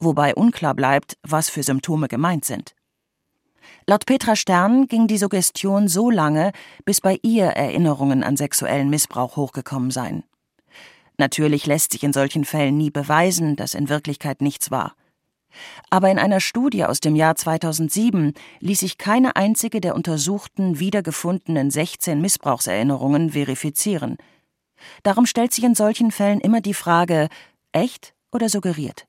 wobei 0.00 0.34
unklar 0.34 0.74
bleibt, 0.74 1.16
was 1.22 1.48
für 1.50 1.62
Symptome 1.62 2.08
gemeint 2.08 2.44
sind. 2.44 2.74
Laut 3.86 4.06
Petra 4.06 4.36
Stern 4.36 4.86
ging 4.86 5.06
die 5.06 5.18
Suggestion 5.18 5.88
so 5.88 6.10
lange, 6.10 6.52
bis 6.84 7.00
bei 7.00 7.18
ihr 7.22 7.46
Erinnerungen 7.46 8.22
an 8.22 8.36
sexuellen 8.36 8.90
Missbrauch 8.90 9.36
hochgekommen 9.36 9.90
seien. 9.90 10.24
Natürlich 11.18 11.66
lässt 11.66 11.92
sich 11.92 12.02
in 12.04 12.12
solchen 12.12 12.44
Fällen 12.44 12.76
nie 12.76 12.90
beweisen, 12.90 13.56
dass 13.56 13.74
in 13.74 13.88
Wirklichkeit 13.88 14.40
nichts 14.40 14.70
war. 14.70 14.94
Aber 15.90 16.10
in 16.10 16.18
einer 16.18 16.40
Studie 16.40 16.84
aus 16.84 17.00
dem 17.00 17.16
Jahr 17.16 17.36
2007 17.36 18.32
ließ 18.60 18.80
sich 18.80 18.98
keine 18.98 19.36
einzige 19.36 19.80
der 19.80 19.94
untersuchten 19.94 20.78
wiedergefundenen 20.78 21.70
16 21.70 22.20
Missbrauchserinnerungen 22.20 23.30
verifizieren. 23.30 24.16
Darum 25.02 25.26
stellt 25.26 25.52
sich 25.52 25.64
in 25.64 25.74
solchen 25.74 26.10
Fällen 26.10 26.40
immer 26.40 26.60
die 26.60 26.74
Frage, 26.74 27.28
echt 27.72 28.14
oder 28.32 28.48
suggeriert? 28.48 29.06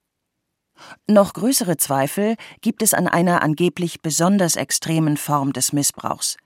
Noch 1.07 1.33
größere 1.33 1.77
Zweifel 1.77 2.35
gibt 2.61 2.81
es 2.81 2.93
an 2.93 3.07
einer 3.07 3.41
angeblich 3.41 4.01
besonders 4.01 4.55
extremen 4.55 5.17
Form 5.17 5.53
des 5.53 5.73
Missbrauchs. 5.73 6.37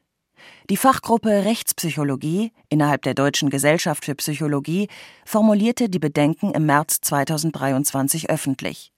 Die 0.69 0.77
Fachgruppe 0.77 1.45
Rechtspsychologie 1.45 2.51
innerhalb 2.69 3.01
der 3.01 3.13
Deutschen 3.13 3.49
Gesellschaft 3.49 4.05
für 4.05 4.15
Psychologie 4.15 4.87
formulierte 5.25 5.89
die 5.89 5.99
Bedenken 5.99 6.51
im 6.51 6.65
März 6.65 7.01
2023 7.01 8.29
öffentlich. 8.29 8.91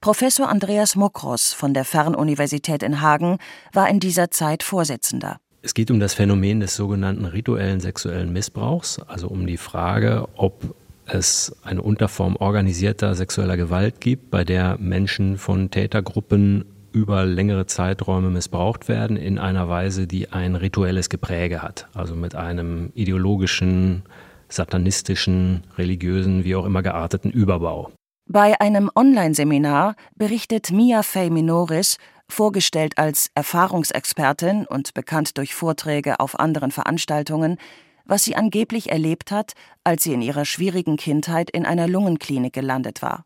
Professor 0.00 0.48
Andreas 0.48 0.94
Mokros 0.94 1.52
von 1.52 1.74
der 1.74 1.84
Fernuniversität 1.84 2.84
in 2.84 3.00
Hagen 3.00 3.38
war 3.72 3.88
in 3.88 3.98
dieser 3.98 4.30
Zeit 4.30 4.62
Vorsitzender. 4.62 5.38
Es 5.60 5.74
geht 5.74 5.90
um 5.90 5.98
das 5.98 6.14
Phänomen 6.14 6.60
des 6.60 6.76
sogenannten 6.76 7.24
rituellen 7.24 7.80
sexuellen 7.80 8.32
Missbrauchs, 8.32 9.00
also 9.00 9.26
um 9.26 9.44
die 9.48 9.56
Frage, 9.56 10.28
ob 10.36 10.76
es 11.06 11.56
eine 11.64 11.82
Unterform 11.82 12.36
organisierter 12.36 13.16
sexueller 13.16 13.56
Gewalt 13.56 14.00
gibt, 14.00 14.30
bei 14.30 14.44
der 14.44 14.78
Menschen 14.78 15.36
von 15.36 15.72
Tätergruppen 15.72 16.64
über 16.92 17.24
längere 17.24 17.66
Zeiträume 17.66 18.30
missbraucht 18.30 18.88
werden 18.88 19.16
in 19.16 19.38
einer 19.38 19.68
Weise, 19.68 20.06
die 20.06 20.30
ein 20.30 20.54
rituelles 20.54 21.08
Gepräge 21.08 21.60
hat, 21.60 21.88
also 21.92 22.14
mit 22.14 22.36
einem 22.36 22.92
ideologischen, 22.94 24.04
satanistischen, 24.48 25.64
religiösen, 25.76 26.44
wie 26.44 26.54
auch 26.54 26.66
immer 26.66 26.84
gearteten 26.84 27.32
Überbau. 27.32 27.90
Bei 28.30 28.60
einem 28.60 28.90
Online-Seminar 28.94 29.96
berichtet 30.14 30.70
Mia 30.70 31.02
Fey 31.02 31.30
Minoris, 31.30 31.96
vorgestellt 32.28 32.98
als 32.98 33.30
Erfahrungsexpertin 33.34 34.66
und 34.66 34.92
bekannt 34.92 35.38
durch 35.38 35.54
Vorträge 35.54 36.20
auf 36.20 36.38
anderen 36.38 36.70
Veranstaltungen, 36.70 37.56
was 38.04 38.24
sie 38.24 38.36
angeblich 38.36 38.90
erlebt 38.90 39.30
hat, 39.30 39.54
als 39.82 40.02
sie 40.02 40.12
in 40.12 40.20
ihrer 40.20 40.44
schwierigen 40.44 40.98
Kindheit 40.98 41.48
in 41.48 41.64
einer 41.64 41.88
Lungenklinik 41.88 42.52
gelandet 42.52 43.00
war. 43.00 43.24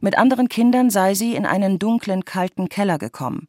Mit 0.00 0.16
anderen 0.16 0.48
Kindern 0.48 0.88
sei 0.88 1.14
sie 1.14 1.34
in 1.34 1.44
einen 1.44 1.80
dunklen, 1.80 2.24
kalten 2.24 2.68
Keller 2.68 2.98
gekommen. 2.98 3.48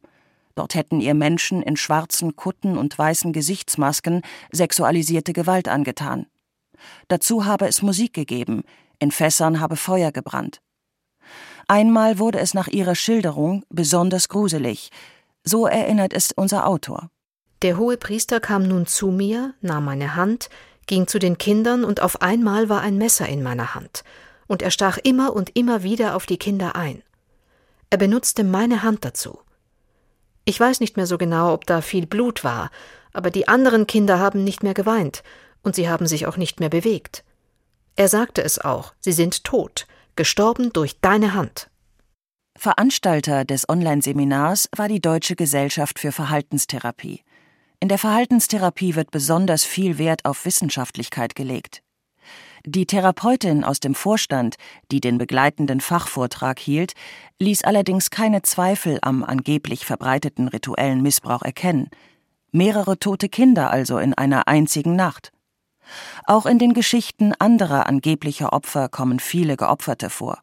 Dort 0.56 0.74
hätten 0.74 1.00
ihr 1.00 1.14
Menschen 1.14 1.62
in 1.62 1.76
schwarzen 1.76 2.34
Kutten 2.34 2.76
und 2.76 2.98
weißen 2.98 3.32
Gesichtsmasken 3.32 4.22
sexualisierte 4.50 5.32
Gewalt 5.32 5.68
angetan. 5.68 6.26
Dazu 7.06 7.44
habe 7.44 7.68
es 7.68 7.80
Musik 7.82 8.12
gegeben, 8.12 8.64
in 8.98 9.10
Fässern 9.10 9.60
habe 9.60 9.76
Feuer 9.76 10.12
gebrannt. 10.12 10.60
Einmal 11.66 12.18
wurde 12.18 12.38
es 12.38 12.54
nach 12.54 12.68
ihrer 12.68 12.94
Schilderung 12.94 13.64
besonders 13.68 14.28
gruselig. 14.28 14.90
So 15.44 15.66
erinnert 15.66 16.12
es 16.12 16.32
unser 16.32 16.66
Autor. 16.66 17.10
Der 17.62 17.76
hohe 17.76 17.96
Priester 17.96 18.40
kam 18.40 18.62
nun 18.62 18.86
zu 18.86 19.08
mir, 19.08 19.54
nahm 19.60 19.84
meine 19.84 20.14
Hand, 20.14 20.48
ging 20.86 21.06
zu 21.06 21.18
den 21.18 21.38
Kindern 21.38 21.84
und 21.84 22.00
auf 22.00 22.22
einmal 22.22 22.68
war 22.68 22.80
ein 22.80 22.96
Messer 22.96 23.28
in 23.28 23.42
meiner 23.42 23.74
Hand. 23.74 24.04
Und 24.46 24.62
er 24.62 24.70
stach 24.70 24.96
immer 24.96 25.34
und 25.34 25.56
immer 25.56 25.82
wieder 25.82 26.16
auf 26.16 26.24
die 26.24 26.38
Kinder 26.38 26.74
ein. 26.74 27.02
Er 27.90 27.98
benutzte 27.98 28.44
meine 28.44 28.82
Hand 28.82 29.04
dazu. 29.04 29.38
Ich 30.44 30.58
weiß 30.58 30.80
nicht 30.80 30.96
mehr 30.96 31.06
so 31.06 31.18
genau, 31.18 31.52
ob 31.52 31.66
da 31.66 31.82
viel 31.82 32.06
Blut 32.06 32.44
war, 32.44 32.70
aber 33.12 33.30
die 33.30 33.48
anderen 33.48 33.86
Kinder 33.86 34.18
haben 34.18 34.44
nicht 34.44 34.62
mehr 34.62 34.74
geweint 34.74 35.22
und 35.62 35.74
sie 35.74 35.88
haben 35.90 36.06
sich 36.06 36.26
auch 36.26 36.38
nicht 36.38 36.60
mehr 36.60 36.70
bewegt. 36.70 37.24
Er 37.98 38.06
sagte 38.06 38.44
es 38.44 38.60
auch, 38.60 38.94
sie 39.00 39.10
sind 39.10 39.42
tot, 39.42 39.88
gestorben 40.14 40.72
durch 40.72 41.00
deine 41.00 41.34
Hand. 41.34 41.68
Veranstalter 42.56 43.44
des 43.44 43.68
Online-Seminars 43.68 44.68
war 44.76 44.86
die 44.86 45.00
Deutsche 45.00 45.34
Gesellschaft 45.34 45.98
für 45.98 46.12
Verhaltenstherapie. 46.12 47.24
In 47.80 47.88
der 47.88 47.98
Verhaltenstherapie 47.98 48.94
wird 48.94 49.10
besonders 49.10 49.64
viel 49.64 49.98
Wert 49.98 50.26
auf 50.26 50.44
Wissenschaftlichkeit 50.44 51.34
gelegt. 51.34 51.82
Die 52.64 52.86
Therapeutin 52.86 53.64
aus 53.64 53.80
dem 53.80 53.96
Vorstand, 53.96 54.58
die 54.92 55.00
den 55.00 55.18
begleitenden 55.18 55.80
Fachvortrag 55.80 56.60
hielt, 56.60 56.92
ließ 57.40 57.64
allerdings 57.64 58.10
keine 58.10 58.42
Zweifel 58.42 59.00
am 59.02 59.24
angeblich 59.24 59.84
verbreiteten 59.84 60.46
rituellen 60.46 61.02
Missbrauch 61.02 61.42
erkennen. 61.42 61.90
Mehrere 62.52 63.00
tote 63.00 63.28
Kinder 63.28 63.72
also 63.72 63.98
in 63.98 64.14
einer 64.14 64.46
einzigen 64.46 64.94
Nacht. 64.94 65.32
Auch 66.24 66.46
in 66.46 66.58
den 66.58 66.74
Geschichten 66.74 67.32
anderer 67.38 67.86
angeblicher 67.86 68.52
Opfer 68.52 68.88
kommen 68.88 69.20
viele 69.20 69.56
Geopferte 69.56 70.10
vor. 70.10 70.38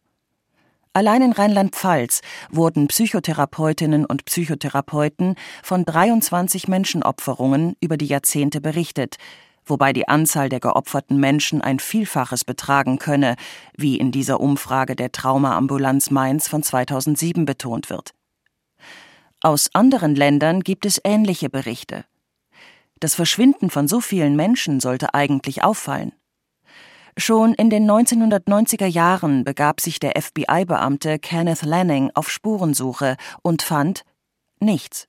Allein 0.96 1.22
in 1.22 1.32
Rheinland-Pfalz 1.34 2.22
wurden 2.50 2.88
Psychotherapeutinnen 2.88 4.06
und 4.06 4.24
Psychotherapeuten 4.24 5.36
von 5.62 5.84
23 5.84 6.70
Menschenopferungen 6.70 7.76
über 7.82 7.98
die 7.98 8.06
Jahrzehnte 8.06 8.62
berichtet, 8.62 9.18
wobei 9.66 9.92
die 9.92 10.08
Anzahl 10.08 10.48
der 10.48 10.62
geopferten 10.62 11.20
Menschen 11.20 11.62
ein 11.62 11.80
Vielfaches 11.80 12.46
betragen 12.46 12.98
könne, 12.98 13.36
wie 13.76 13.98
in 13.98 14.14
dieser 14.14 14.40
Umfrage 14.40 14.96
der 14.96 15.12
Traumaambulanz 15.12 16.12
Mainz 16.12 16.48
von 16.48 16.64
2007 16.64 17.44
betont 17.44 17.90
wird. 17.90 18.12
Aus 19.42 19.70
anderen 19.74 20.16
Ländern 20.16 20.62
gibt 20.62 20.86
es 20.86 21.02
ähnliche 21.04 21.50
Berichte. 21.50 22.06
Das 23.00 23.16
Verschwinden 23.16 23.70
von 23.70 23.88
so 23.88 24.00
vielen 24.00 24.36
Menschen 24.36 24.80
sollte 24.80 25.14
eigentlich 25.14 25.64
auffallen. 25.64 26.14
Schon 27.18 27.54
in 27.54 27.70
den 27.70 27.90
1990er 27.90 28.88
Jahren 28.88 29.44
begab 29.44 29.80
sich 29.80 30.00
der 30.00 30.22
FBI-Beamte 30.22 31.20
Kenneth 31.20 31.64
Lanning 31.64 32.12
auf 32.14 32.30
Spurensuche 32.30 33.16
und 33.42 33.62
fand 33.62 34.04
nichts. 34.60 35.08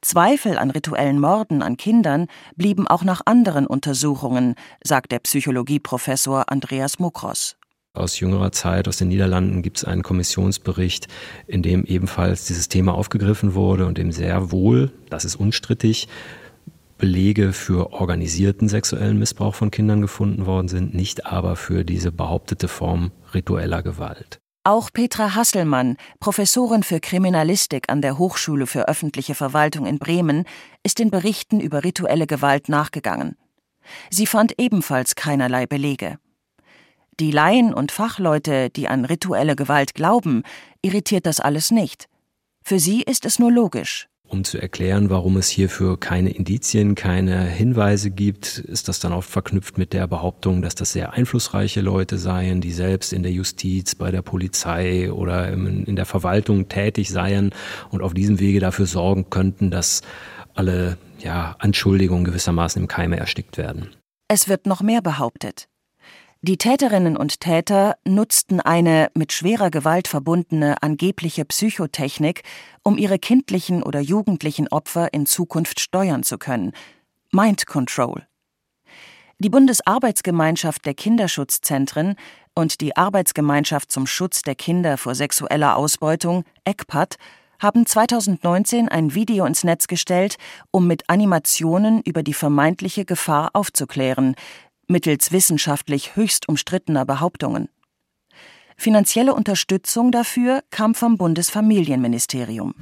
Zweifel 0.00 0.58
an 0.58 0.70
rituellen 0.70 1.20
Morden 1.20 1.62
an 1.62 1.76
Kindern 1.76 2.26
blieben 2.56 2.86
auch 2.86 3.02
nach 3.02 3.22
anderen 3.24 3.66
Untersuchungen, 3.66 4.54
sagt 4.82 5.12
der 5.12 5.18
Psychologieprofessor 5.20 6.50
Andreas 6.50 6.98
Mokros. 6.98 7.56
Aus 7.94 8.20
jüngerer 8.20 8.52
Zeit, 8.52 8.88
aus 8.88 8.98
den 8.98 9.08
Niederlanden, 9.08 9.62
gibt 9.62 9.78
es 9.78 9.84
einen 9.84 10.02
Kommissionsbericht, 10.02 11.08
in 11.46 11.62
dem 11.62 11.84
ebenfalls 11.84 12.44
dieses 12.44 12.68
Thema 12.68 12.94
aufgegriffen 12.94 13.54
wurde 13.54 13.86
und 13.86 13.96
dem 13.96 14.12
sehr 14.12 14.50
wohl, 14.52 14.92
das 15.08 15.24
ist 15.24 15.36
unstrittig, 15.36 16.06
Belege 16.98 17.52
für 17.52 17.92
organisierten 17.92 18.68
sexuellen 18.68 19.18
Missbrauch 19.18 19.54
von 19.54 19.70
Kindern 19.70 20.00
gefunden 20.00 20.46
worden 20.46 20.68
sind, 20.68 20.94
nicht 20.94 21.26
aber 21.26 21.56
für 21.56 21.84
diese 21.84 22.10
behauptete 22.10 22.68
Form 22.68 23.12
ritueller 23.34 23.82
Gewalt. 23.82 24.40
Auch 24.64 24.90
Petra 24.92 25.34
Hasselmann, 25.34 25.96
Professorin 26.18 26.82
für 26.82 26.98
Kriminalistik 26.98 27.88
an 27.88 28.02
der 28.02 28.18
Hochschule 28.18 28.66
für 28.66 28.88
öffentliche 28.88 29.36
Verwaltung 29.36 29.86
in 29.86 29.98
Bremen, 29.98 30.44
ist 30.82 30.98
den 30.98 31.10
Berichten 31.10 31.60
über 31.60 31.84
rituelle 31.84 32.26
Gewalt 32.26 32.68
nachgegangen. 32.68 33.36
Sie 34.10 34.26
fand 34.26 34.54
ebenfalls 34.58 35.14
keinerlei 35.14 35.66
Belege. 35.66 36.18
Die 37.20 37.30
Laien 37.30 37.72
und 37.72 37.92
Fachleute, 37.92 38.68
die 38.70 38.88
an 38.88 39.04
rituelle 39.04 39.54
Gewalt 39.54 39.94
glauben, 39.94 40.42
irritiert 40.82 41.26
das 41.26 41.40
alles 41.40 41.70
nicht. 41.70 42.08
Für 42.64 42.80
sie 42.80 43.02
ist 43.02 43.24
es 43.24 43.38
nur 43.38 43.52
logisch. 43.52 44.08
Um 44.36 44.44
zu 44.44 44.60
erklären, 44.60 45.08
warum 45.08 45.38
es 45.38 45.48
hierfür 45.48 45.98
keine 45.98 46.28
Indizien, 46.28 46.94
keine 46.94 47.44
Hinweise 47.44 48.10
gibt, 48.10 48.58
ist 48.58 48.86
das 48.86 49.00
dann 49.00 49.14
oft 49.14 49.30
verknüpft 49.30 49.78
mit 49.78 49.94
der 49.94 50.06
Behauptung, 50.06 50.60
dass 50.60 50.74
das 50.74 50.92
sehr 50.92 51.14
einflussreiche 51.14 51.80
Leute 51.80 52.18
seien, 52.18 52.60
die 52.60 52.72
selbst 52.72 53.14
in 53.14 53.22
der 53.22 53.32
Justiz, 53.32 53.94
bei 53.94 54.10
der 54.10 54.20
Polizei 54.20 55.10
oder 55.10 55.50
in 55.50 55.96
der 55.96 56.04
Verwaltung 56.04 56.68
tätig 56.68 57.08
seien 57.08 57.54
und 57.90 58.02
auf 58.02 58.12
diesem 58.12 58.38
Wege 58.38 58.60
dafür 58.60 58.84
sorgen 58.84 59.30
könnten, 59.30 59.70
dass 59.70 60.02
alle 60.54 60.98
ja, 61.18 61.56
Anschuldigungen 61.58 62.26
gewissermaßen 62.26 62.82
im 62.82 62.88
Keime 62.88 63.16
erstickt 63.16 63.56
werden. 63.56 63.88
Es 64.28 64.50
wird 64.50 64.66
noch 64.66 64.82
mehr 64.82 65.00
behauptet. 65.00 65.66
Die 66.46 66.58
Täterinnen 66.58 67.16
und 67.16 67.40
Täter 67.40 67.96
nutzten 68.04 68.60
eine 68.60 69.10
mit 69.14 69.32
schwerer 69.32 69.68
Gewalt 69.68 70.06
verbundene 70.06 70.80
angebliche 70.80 71.44
Psychotechnik, 71.44 72.44
um 72.84 72.98
ihre 72.98 73.18
kindlichen 73.18 73.82
oder 73.82 73.98
jugendlichen 73.98 74.68
Opfer 74.68 75.12
in 75.12 75.26
Zukunft 75.26 75.80
steuern 75.80 76.22
zu 76.22 76.38
können. 76.38 76.70
Mind 77.32 77.66
Control. 77.66 78.28
Die 79.40 79.50
Bundesarbeitsgemeinschaft 79.50 80.86
der 80.86 80.94
Kinderschutzzentren 80.94 82.14
und 82.54 82.80
die 82.80 82.96
Arbeitsgemeinschaft 82.96 83.90
zum 83.90 84.06
Schutz 84.06 84.42
der 84.42 84.54
Kinder 84.54 84.98
vor 84.98 85.16
sexueller 85.16 85.74
Ausbeutung, 85.74 86.44
ECPAT, 86.64 87.16
haben 87.58 87.86
2019 87.86 88.88
ein 88.88 89.14
Video 89.14 89.46
ins 89.46 89.64
Netz 89.64 89.86
gestellt, 89.86 90.36
um 90.70 90.86
mit 90.86 91.08
Animationen 91.08 92.02
über 92.02 92.22
die 92.22 92.34
vermeintliche 92.34 93.04
Gefahr 93.04 93.50
aufzuklären, 93.54 94.34
mittels 94.88 95.32
wissenschaftlich 95.32 96.16
höchst 96.16 96.48
umstrittener 96.48 97.04
Behauptungen. 97.04 97.68
Finanzielle 98.76 99.34
Unterstützung 99.34 100.12
dafür 100.12 100.62
kam 100.70 100.94
vom 100.94 101.16
Bundesfamilienministerium. 101.16 102.74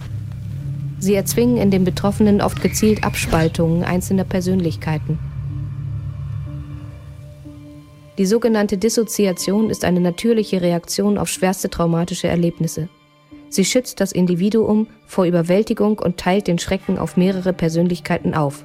Sie 0.98 1.14
erzwingen 1.14 1.56
in 1.56 1.70
den 1.70 1.84
Betroffenen 1.84 2.40
oft 2.40 2.62
gezielt 2.62 3.04
Abspaltungen 3.04 3.84
einzelner 3.84 4.24
Persönlichkeiten. 4.24 5.18
Die 8.16 8.26
sogenannte 8.26 8.78
Dissoziation 8.78 9.70
ist 9.70 9.84
eine 9.84 10.00
natürliche 10.00 10.62
Reaktion 10.62 11.18
auf 11.18 11.28
schwerste 11.28 11.68
traumatische 11.68 12.28
Erlebnisse. 12.28 12.88
Sie 13.48 13.64
schützt 13.64 14.00
das 14.00 14.12
Individuum 14.12 14.88
vor 15.06 15.26
Überwältigung 15.26 15.98
und 15.98 16.16
teilt 16.16 16.46
den 16.46 16.58
Schrecken 16.58 16.98
auf 16.98 17.16
mehrere 17.16 17.52
Persönlichkeiten 17.52 18.34
auf. 18.34 18.64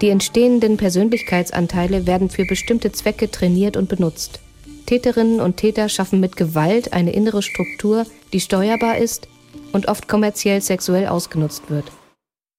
Die 0.00 0.10
entstehenden 0.10 0.76
Persönlichkeitsanteile 0.76 2.06
werden 2.06 2.30
für 2.30 2.44
bestimmte 2.44 2.92
Zwecke 2.92 3.30
trainiert 3.30 3.76
und 3.76 3.88
benutzt. 3.88 4.40
Täterinnen 4.86 5.40
und 5.40 5.56
Täter 5.56 5.88
schaffen 5.88 6.20
mit 6.20 6.36
Gewalt 6.36 6.92
eine 6.92 7.12
innere 7.12 7.42
Struktur, 7.42 8.06
die 8.32 8.40
steuerbar 8.40 8.98
ist 8.98 9.28
und 9.72 9.88
oft 9.88 10.06
kommerziell 10.06 10.62
sexuell 10.62 11.08
ausgenutzt 11.08 11.68
wird. 11.68 11.90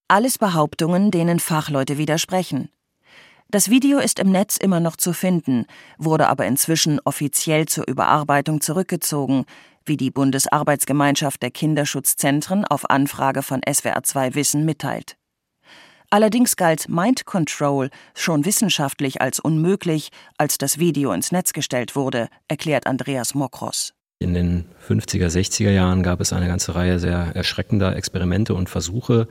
Alles 0.08 0.36
Behauptungen, 0.36 1.10
denen 1.10 1.40
Fachleute 1.40 1.96
widersprechen. 1.96 2.68
Das 3.48 3.70
Video 3.70 3.98
ist 3.98 4.18
im 4.18 4.30
Netz 4.30 4.56
immer 4.58 4.78
noch 4.78 4.96
zu 4.96 5.12
finden, 5.12 5.64
wurde 5.98 6.28
aber 6.28 6.46
inzwischen 6.46 7.00
offiziell 7.04 7.66
zur 7.66 7.88
Überarbeitung 7.88 8.60
zurückgezogen, 8.60 9.44
wie 9.84 9.96
die 9.96 10.10
Bundesarbeitsgemeinschaft 10.10 11.42
der 11.42 11.50
Kinderschutzzentren 11.50 12.64
auf 12.64 12.90
Anfrage 12.90 13.42
von 13.42 13.60
SWR2 13.62 14.34
Wissen 14.34 14.64
mitteilt. 14.64 15.16
Allerdings 16.12 16.56
galt 16.56 16.88
Mind 16.88 17.24
Control 17.24 17.88
schon 18.16 18.44
wissenschaftlich 18.44 19.20
als 19.20 19.38
unmöglich, 19.38 20.10
als 20.38 20.58
das 20.58 20.78
Video 20.78 21.12
ins 21.12 21.30
Netz 21.30 21.52
gestellt 21.52 21.94
wurde, 21.94 22.28
erklärt 22.48 22.88
Andreas 22.88 23.34
Mokros. 23.34 23.94
In 24.22 24.34
den 24.34 24.66
50er, 24.86 25.28
60er 25.28 25.70
Jahren 25.70 26.02
gab 26.02 26.20
es 26.20 26.34
eine 26.34 26.46
ganze 26.46 26.74
Reihe 26.74 26.98
sehr 26.98 27.34
erschreckender 27.34 27.96
Experimente 27.96 28.52
und 28.52 28.68
Versuche. 28.68 29.28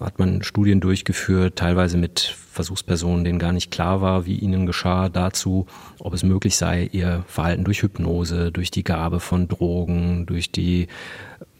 Hat 0.00 0.18
man 0.18 0.42
Studien 0.42 0.80
durchgeführt, 0.80 1.56
teilweise 1.56 1.98
mit 1.98 2.34
Versuchspersonen, 2.50 3.22
denen 3.22 3.38
gar 3.38 3.52
nicht 3.52 3.70
klar 3.70 4.00
war, 4.00 4.24
wie 4.24 4.38
ihnen 4.38 4.64
geschah, 4.64 5.10
dazu, 5.10 5.66
ob 5.98 6.14
es 6.14 6.22
möglich 6.22 6.56
sei, 6.56 6.88
ihr 6.90 7.22
Verhalten 7.26 7.64
durch 7.64 7.82
Hypnose, 7.82 8.50
durch 8.50 8.70
die 8.70 8.82
Gabe 8.82 9.20
von 9.20 9.46
Drogen, 9.46 10.24
durch 10.24 10.50
die 10.50 10.88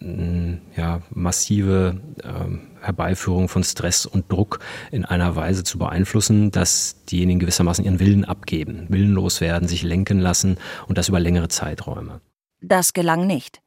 mm, 0.00 0.54
ja, 0.74 1.02
massive 1.10 2.00
äh, 2.22 2.82
Herbeiführung 2.82 3.50
von 3.50 3.62
Stress 3.62 4.06
und 4.06 4.32
Druck 4.32 4.60
in 4.90 5.04
einer 5.04 5.36
Weise 5.36 5.64
zu 5.64 5.76
beeinflussen, 5.76 6.50
dass 6.50 7.04
diejenigen 7.04 7.40
gewissermaßen 7.40 7.84
ihren 7.84 8.00
Willen 8.00 8.24
abgeben, 8.24 8.86
willenlos 8.88 9.42
werden, 9.42 9.68
sich 9.68 9.82
lenken 9.82 10.18
lassen 10.18 10.56
und 10.88 10.96
das 10.96 11.10
über 11.10 11.20
längere 11.20 11.48
Zeiträume. 11.48 12.22
Das 12.60 12.92
gelang 12.92 13.26
nicht. 13.26 13.60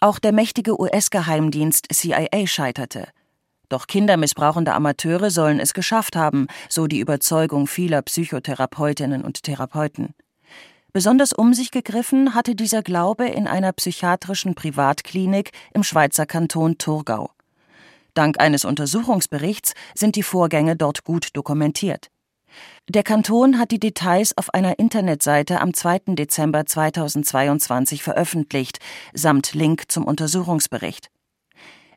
Auch 0.00 0.18
der 0.18 0.32
mächtige 0.32 0.78
US-Geheimdienst 0.78 1.86
CIA 1.92 2.46
scheiterte. 2.46 3.08
Doch 3.70 3.86
kindermissbrauchende 3.86 4.74
Amateure 4.74 5.30
sollen 5.30 5.58
es 5.58 5.72
geschafft 5.72 6.14
haben, 6.14 6.46
so 6.68 6.86
die 6.86 7.00
Überzeugung 7.00 7.66
vieler 7.66 8.02
Psychotherapeutinnen 8.02 9.24
und 9.24 9.42
Therapeuten. 9.42 10.14
Besonders 10.92 11.32
um 11.32 11.54
sich 11.54 11.70
gegriffen 11.70 12.34
hatte 12.34 12.54
dieser 12.54 12.82
Glaube 12.82 13.26
in 13.26 13.48
einer 13.48 13.72
psychiatrischen 13.72 14.54
Privatklinik 14.54 15.50
im 15.72 15.82
Schweizer 15.82 16.26
Kanton 16.26 16.78
Thurgau. 16.78 17.30
Dank 18.12 18.38
eines 18.38 18.64
Untersuchungsberichts 18.64 19.74
sind 19.94 20.14
die 20.14 20.22
Vorgänge 20.22 20.76
dort 20.76 21.02
gut 21.02 21.30
dokumentiert. 21.32 22.10
Der 22.88 23.02
Kanton 23.02 23.58
hat 23.58 23.70
die 23.70 23.80
Details 23.80 24.36
auf 24.36 24.52
einer 24.52 24.78
Internetseite 24.78 25.60
am 25.60 25.72
2. 25.72 26.14
Dezember 26.14 26.66
2022 26.66 28.02
veröffentlicht, 28.02 28.78
samt 29.14 29.54
Link 29.54 29.90
zum 29.90 30.04
Untersuchungsbericht. 30.04 31.08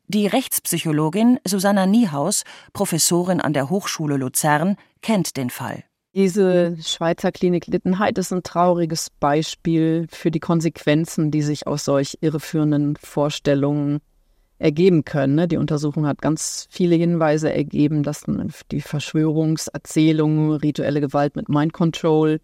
Die 0.07 0.27
Rechtspsychologin 0.27 1.39
Susanna 1.45 1.85
Niehaus, 1.85 2.43
Professorin 2.71 3.41
an 3.41 3.51
der 3.51 3.69
Hochschule 3.69 4.15
Luzern, 4.15 4.77
kennt 5.01 5.35
den 5.35 5.49
Fall. 5.49 5.83
Diese 6.15 6.77
Schweizer 6.81 7.31
Klinik 7.31 7.67
Littenheit 7.67 8.17
ist 8.17 8.31
ein 8.31 8.41
trauriges 8.41 9.09
Beispiel 9.09 10.07
für 10.09 10.31
die 10.31 10.39
Konsequenzen, 10.39 11.29
die 11.29 11.41
sich 11.41 11.67
aus 11.67 11.83
solch 11.83 12.17
irreführenden 12.21 12.95
Vorstellungen 12.95 13.99
ergeben 14.59 15.05
können. 15.05 15.35
Ne? 15.35 15.47
Die 15.47 15.57
Untersuchung 15.57 16.07
hat 16.07 16.21
ganz 16.21 16.67
viele 16.69 16.95
Hinweise 16.95 17.53
ergeben, 17.53 18.03
dass 18.03 18.25
die 18.71 18.81
Verschwörungserzählung, 18.81 20.53
rituelle 20.53 21.01
Gewalt 21.01 21.35
mit 21.35 21.49
Mind 21.49 21.73
Control 21.73 22.39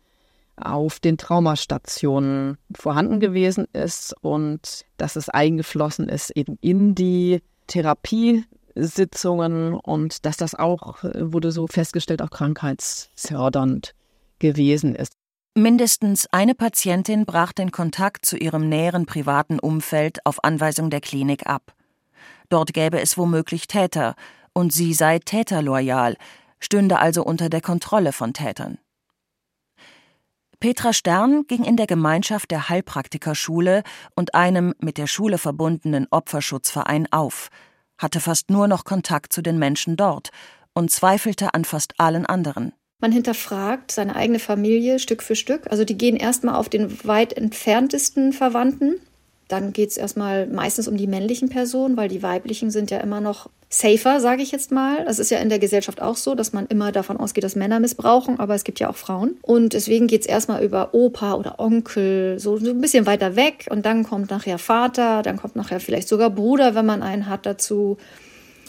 auf 0.55 0.99
den 0.99 1.17
Traumastationen 1.17 2.57
vorhanden 2.75 3.19
gewesen 3.19 3.65
ist 3.73 4.15
und 4.21 4.85
dass 4.97 5.15
es 5.15 5.29
eingeflossen 5.29 6.09
ist 6.09 6.29
eben 6.31 6.57
in 6.61 6.93
die 6.93 7.41
Therapiesitzungen 7.67 9.73
und 9.73 10.25
dass 10.25 10.37
das 10.37 10.53
auch, 10.53 11.03
wurde 11.03 11.51
so 11.51 11.65
festgestellt, 11.67 12.21
auch 12.21 12.29
krankheitsfördernd 12.29 13.95
gewesen 14.37 14.93
ist. 14.93 15.13
Mindestens 15.55 16.27
eine 16.31 16.55
Patientin 16.55 17.25
brach 17.25 17.53
den 17.53 17.71
Kontakt 17.71 18.25
zu 18.25 18.37
ihrem 18.37 18.69
näheren 18.69 19.05
privaten 19.05 19.59
Umfeld 19.59 20.25
auf 20.25 20.43
Anweisung 20.43 20.89
der 20.89 21.01
Klinik 21.01 21.45
ab. 21.45 21.73
Dort 22.49 22.73
gäbe 22.73 22.99
es 23.01 23.17
womöglich 23.17 23.67
Täter, 23.67 24.15
und 24.53 24.71
sie 24.71 24.93
sei 24.93 25.19
täterloyal, 25.19 26.15
stünde 26.59 26.99
also 26.99 27.23
unter 27.23 27.49
der 27.49 27.61
Kontrolle 27.61 28.13
von 28.13 28.33
Tätern. 28.33 28.77
Petra 30.59 30.93
Stern 30.93 31.45
ging 31.47 31.65
in 31.65 31.75
der 31.75 31.87
Gemeinschaft 31.87 32.49
der 32.49 32.69
Heilpraktikerschule 32.69 33.83
und 34.15 34.33
einem 34.33 34.73
mit 34.79 34.97
der 34.97 35.07
Schule 35.07 35.37
verbundenen 35.37 36.07
Opferschutzverein 36.09 37.11
auf, 37.11 37.49
hatte 37.97 38.21
fast 38.21 38.49
nur 38.49 38.69
noch 38.69 38.85
Kontakt 38.85 39.33
zu 39.33 39.41
den 39.41 39.59
Menschen 39.59 39.97
dort 39.97 40.29
und 40.73 40.89
zweifelte 40.89 41.53
an 41.53 41.65
fast 41.65 41.99
allen 41.99 42.25
anderen. 42.25 42.71
Man 43.01 43.11
hinterfragt 43.11 43.91
seine 43.91 44.15
eigene 44.15 44.39
Familie 44.39 44.99
Stück 44.99 45.21
für 45.21 45.35
Stück. 45.35 45.69
Also 45.69 45.83
die 45.83 45.97
gehen 45.97 46.15
erstmal 46.15 46.55
auf 46.55 46.69
den 46.69 47.05
weit 47.05 47.33
entferntesten 47.33 48.31
Verwandten 48.31 49.01
Dann 49.53 49.71
geht 49.71 49.91
es 49.91 49.97
erstmal 49.97 50.47
meistens 50.47 50.87
um 50.87 50.97
die 50.97 51.05
männlichen 51.05 51.47
Personen, 51.47 51.95
weil 51.95 52.09
die 52.09 52.23
weiblichen 52.23 52.71
sind 52.71 52.89
ja 52.89 52.97
immer 52.97 53.21
noch 53.21 53.51
safer, 53.69 54.19
sage 54.19 54.41
ich 54.41 54.51
jetzt 54.51 54.71
mal. 54.71 55.05
Das 55.05 55.19
ist 55.19 55.29
ja 55.29 55.37
in 55.37 55.49
der 55.49 55.59
Gesellschaft 55.59 56.01
auch 56.01 56.15
so, 56.15 56.33
dass 56.33 56.53
man 56.53 56.65
immer 56.65 56.91
davon 56.91 57.17
ausgeht, 57.17 57.43
dass 57.43 57.55
Männer 57.55 57.79
missbrauchen, 57.79 58.39
aber 58.39 58.55
es 58.55 58.63
gibt 58.63 58.79
ja 58.79 58.89
auch 58.89 58.95
Frauen. 58.95 59.37
Und 59.43 59.73
deswegen 59.73 60.07
geht 60.07 60.21
es 60.21 60.25
erstmal 60.25 60.63
über 60.63 60.95
Opa 60.95 61.35
oder 61.35 61.59
Onkel, 61.59 62.39
so, 62.39 62.57
so 62.57 62.71
ein 62.71 62.81
bisschen 62.81 63.05
weiter 63.05 63.35
weg. 63.35 63.67
Und 63.69 63.85
dann 63.85 64.03
kommt 64.03 64.31
nachher 64.31 64.57
Vater, 64.57 65.21
dann 65.21 65.37
kommt 65.37 65.55
nachher 65.55 65.79
vielleicht 65.79 66.07
sogar 66.07 66.31
Bruder, 66.31 66.73
wenn 66.73 66.87
man 66.87 67.03
einen 67.03 67.29
hat 67.29 67.45
dazu. 67.45 67.97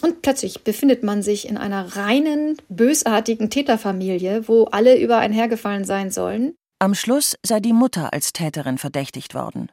Und 0.03 0.21
plötzlich 0.21 0.65
befindet 0.65 1.03
man 1.03 1.23
sich 1.23 1.49
in 1.49 1.57
einer 1.57 1.97
reinen, 1.97 2.59
bösartigen 2.69 3.49
Täterfamilie, 3.49 4.49
wo 4.49 4.65
alle 4.65 4.99
über 4.99 5.17
einen 5.17 5.33
hergefallen 5.33 5.85
sein 5.85 6.11
sollen. 6.11 6.53
Am 6.79 6.95
Schluss 6.95 7.37
sei 7.43 7.61
die 7.61 7.73
Mutter 7.73 8.13
als 8.13 8.35
Täterin 8.35 8.77
verdächtigt 8.77 9.35
worden. 9.35 9.71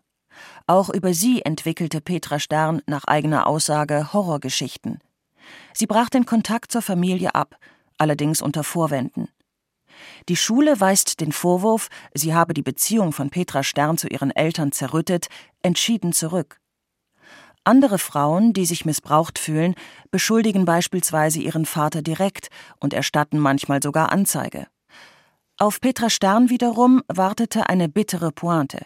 Auch 0.72 0.90
über 0.90 1.14
sie 1.14 1.42
entwickelte 1.42 2.00
Petra 2.00 2.40
Stern 2.40 2.82
nach 2.86 3.04
eigener 3.04 3.46
Aussage 3.46 4.14
Horrorgeschichten. 4.14 5.00
Sie 5.74 5.86
brach 5.86 6.08
den 6.08 6.26
Kontakt 6.26 6.72
zur 6.72 6.82
Familie 6.82 7.36
ab, 7.36 7.58
allerdings 7.98 8.42
unter 8.42 8.64
Vorwänden. 8.64 9.28
Die 10.30 10.38
Schule 10.38 10.80
weist 10.80 11.20
den 11.20 11.34
Vorwurf, 11.34 11.90
sie 12.14 12.34
habe 12.34 12.54
die 12.54 12.62
Beziehung 12.62 13.12
von 13.12 13.30
Petra 13.30 13.64
Stern 13.64 13.98
zu 13.98 14.08
ihren 14.08 14.32
Eltern 14.32 14.72
zerrüttet, 14.72 15.28
entschieden 15.62 16.14
zurück. 16.14 16.62
Andere 17.66 18.00
Frauen, 18.00 18.54
die 18.54 18.66
sich 18.66 18.86
missbraucht 18.86 19.40
fühlen, 19.40 19.76
beschuldigen 20.10 20.64
beispielsweise 20.64 21.42
ihren 21.42 21.66
Vater 21.66 22.02
direkt 22.02 22.48
und 22.80 22.94
erstatten 22.94 23.40
manchmal 23.40 23.84
sogar 23.84 24.14
Anzeige. 24.14 24.68
Auf 25.58 25.82
Petra 25.82 26.10
Stern 26.10 26.50
wiederum 26.50 27.04
wartete 27.10 27.68
eine 27.68 27.90
bittere 27.90 28.32
Pointe. 28.32 28.86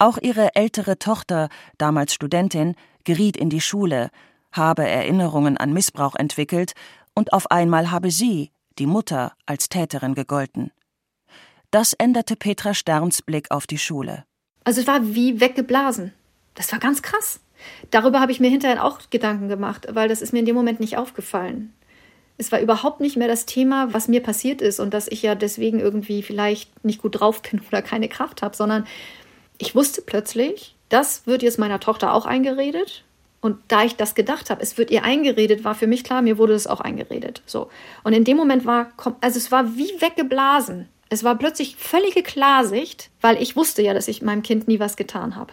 Auch 0.00 0.16
ihre 0.16 0.56
ältere 0.56 0.98
Tochter, 0.98 1.50
damals 1.76 2.14
Studentin, 2.14 2.74
geriet 3.04 3.36
in 3.36 3.50
die 3.50 3.60
Schule, 3.60 4.08
habe 4.50 4.88
Erinnerungen 4.88 5.58
an 5.58 5.74
Missbrauch 5.74 6.14
entwickelt 6.14 6.72
und 7.14 7.34
auf 7.34 7.50
einmal 7.50 7.90
habe 7.90 8.10
sie, 8.10 8.50
die 8.78 8.86
Mutter, 8.86 9.34
als 9.44 9.68
Täterin 9.68 10.14
gegolten. 10.14 10.72
Das 11.70 11.92
änderte 11.92 12.34
Petra 12.34 12.72
Sterns 12.72 13.20
Blick 13.20 13.50
auf 13.50 13.66
die 13.66 13.76
Schule. 13.76 14.24
Also 14.64 14.80
es 14.80 14.86
war 14.86 15.14
wie 15.14 15.38
weggeblasen. 15.38 16.14
Das 16.54 16.72
war 16.72 16.78
ganz 16.78 17.02
krass. 17.02 17.38
Darüber 17.90 18.20
habe 18.20 18.32
ich 18.32 18.40
mir 18.40 18.48
hinterher 18.48 18.82
auch 18.82 19.00
Gedanken 19.10 19.48
gemacht, 19.48 19.86
weil 19.90 20.08
das 20.08 20.22
ist 20.22 20.32
mir 20.32 20.38
in 20.38 20.46
dem 20.46 20.56
Moment 20.56 20.80
nicht 20.80 20.96
aufgefallen. 20.96 21.74
Es 22.38 22.50
war 22.52 22.60
überhaupt 22.60 23.00
nicht 23.00 23.18
mehr 23.18 23.28
das 23.28 23.44
Thema, 23.44 23.92
was 23.92 24.08
mir 24.08 24.22
passiert 24.22 24.62
ist 24.62 24.80
und 24.80 24.94
dass 24.94 25.08
ich 25.08 25.20
ja 25.20 25.34
deswegen 25.34 25.78
irgendwie 25.78 26.22
vielleicht 26.22 26.86
nicht 26.86 27.02
gut 27.02 27.20
drauf 27.20 27.42
bin 27.42 27.60
oder 27.68 27.82
keine 27.82 28.08
Kraft 28.08 28.40
habe, 28.40 28.56
sondern 28.56 28.86
ich 29.60 29.74
wusste 29.74 30.00
plötzlich, 30.00 30.74
das 30.88 31.26
wird 31.26 31.42
jetzt 31.42 31.58
meiner 31.58 31.80
Tochter 31.80 32.14
auch 32.14 32.24
eingeredet. 32.24 33.04
Und 33.42 33.58
da 33.68 33.84
ich 33.84 33.96
das 33.96 34.14
gedacht 34.14 34.50
habe, 34.50 34.62
es 34.62 34.76
wird 34.76 34.90
ihr 34.90 35.04
eingeredet, 35.04 35.64
war 35.64 35.74
für 35.74 35.86
mich 35.86 36.02
klar, 36.02 36.22
mir 36.22 36.38
wurde 36.38 36.54
es 36.54 36.66
auch 36.66 36.80
eingeredet. 36.80 37.42
So. 37.46 37.70
Und 38.02 38.12
in 38.12 38.24
dem 38.24 38.36
Moment 38.36 38.64
war, 38.66 38.92
also 39.20 39.38
es 39.38 39.52
war 39.52 39.76
wie 39.76 39.90
weggeblasen. 40.00 40.88
Es 41.10 41.24
war 41.24 41.36
plötzlich 41.36 41.76
völlige 41.76 42.22
Klarsicht, 42.22 43.10
weil 43.20 43.40
ich 43.40 43.56
wusste 43.56 43.82
ja, 43.82 43.94
dass 43.94 44.08
ich 44.08 44.22
meinem 44.22 44.42
Kind 44.42 44.66
nie 44.66 44.80
was 44.80 44.96
getan 44.96 45.36
habe. 45.36 45.52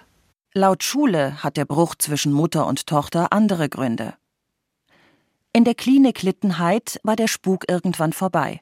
Laut 0.54 0.84
Schule 0.84 1.44
hat 1.44 1.58
der 1.58 1.66
Bruch 1.66 1.96
zwischen 1.96 2.32
Mutter 2.32 2.66
und 2.66 2.88
Tochter 2.88 3.32
andere 3.32 3.68
Gründe. 3.68 4.14
In 5.54 5.66
der 5.66 5.76
Klinik 5.76 6.24
Littenheid 6.24 7.00
war 7.04 7.16
der 7.16 7.28
Spuk 7.28 7.66
irgendwann 7.70 8.14
vorbei. 8.14 8.62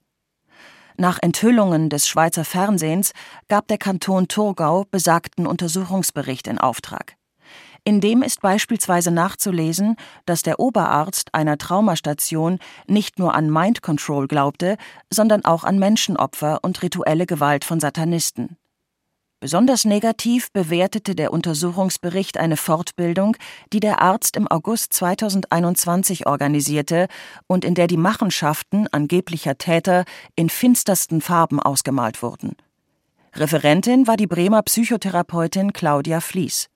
Nach 0.97 1.19
Enthüllungen 1.21 1.89
des 1.89 2.07
Schweizer 2.07 2.45
Fernsehens 2.45 3.11
gab 3.49 3.67
der 3.67 3.77
Kanton 3.77 4.29
Thurgau 4.29 4.85
besagten 4.89 5.45
Untersuchungsbericht 5.45 6.47
in 6.47 6.57
Auftrag. 6.57 7.17
In 7.83 8.01
dem 8.01 8.23
ist 8.23 8.41
beispielsweise 8.41 9.11
nachzulesen, 9.11 9.97
dass 10.25 10.41
der 10.41 10.59
Oberarzt 10.59 11.35
einer 11.35 11.57
Traumastation 11.57 12.59
nicht 12.87 13.19
nur 13.19 13.35
an 13.35 13.51
Mind 13.51 13.81
Control 13.81 14.27
glaubte, 14.27 14.77
sondern 15.11 15.45
auch 15.45 15.63
an 15.63 15.77
Menschenopfer 15.77 16.59
und 16.63 16.81
rituelle 16.81 17.25
Gewalt 17.25 17.65
von 17.65 17.79
Satanisten. 17.79 18.57
Besonders 19.45 19.85
negativ 19.85 20.51
bewertete 20.53 21.13
der 21.13 21.31
Untersuchungsbericht 21.31 22.39
eine 22.39 22.57
Fortbildung, 22.57 23.37
die 23.71 23.79
der 23.79 24.01
Arzt 24.01 24.37
im 24.37 24.47
August 24.47 24.91
2021 24.93 26.25
organisierte 26.25 27.05
und 27.45 27.63
in 27.63 27.75
der 27.75 27.85
die 27.85 27.95
Machenschaften 27.95 28.87
angeblicher 28.87 29.55
Täter 29.59 30.05
in 30.35 30.49
finstersten 30.49 31.21
Farben 31.21 31.59
ausgemalt 31.59 32.23
wurden. 32.23 32.55
Referentin 33.35 34.07
war 34.07 34.17
die 34.17 34.25
Bremer 34.25 34.63
Psychotherapeutin 34.63 35.73
Claudia 35.73 36.21
Fließ. 36.21 36.69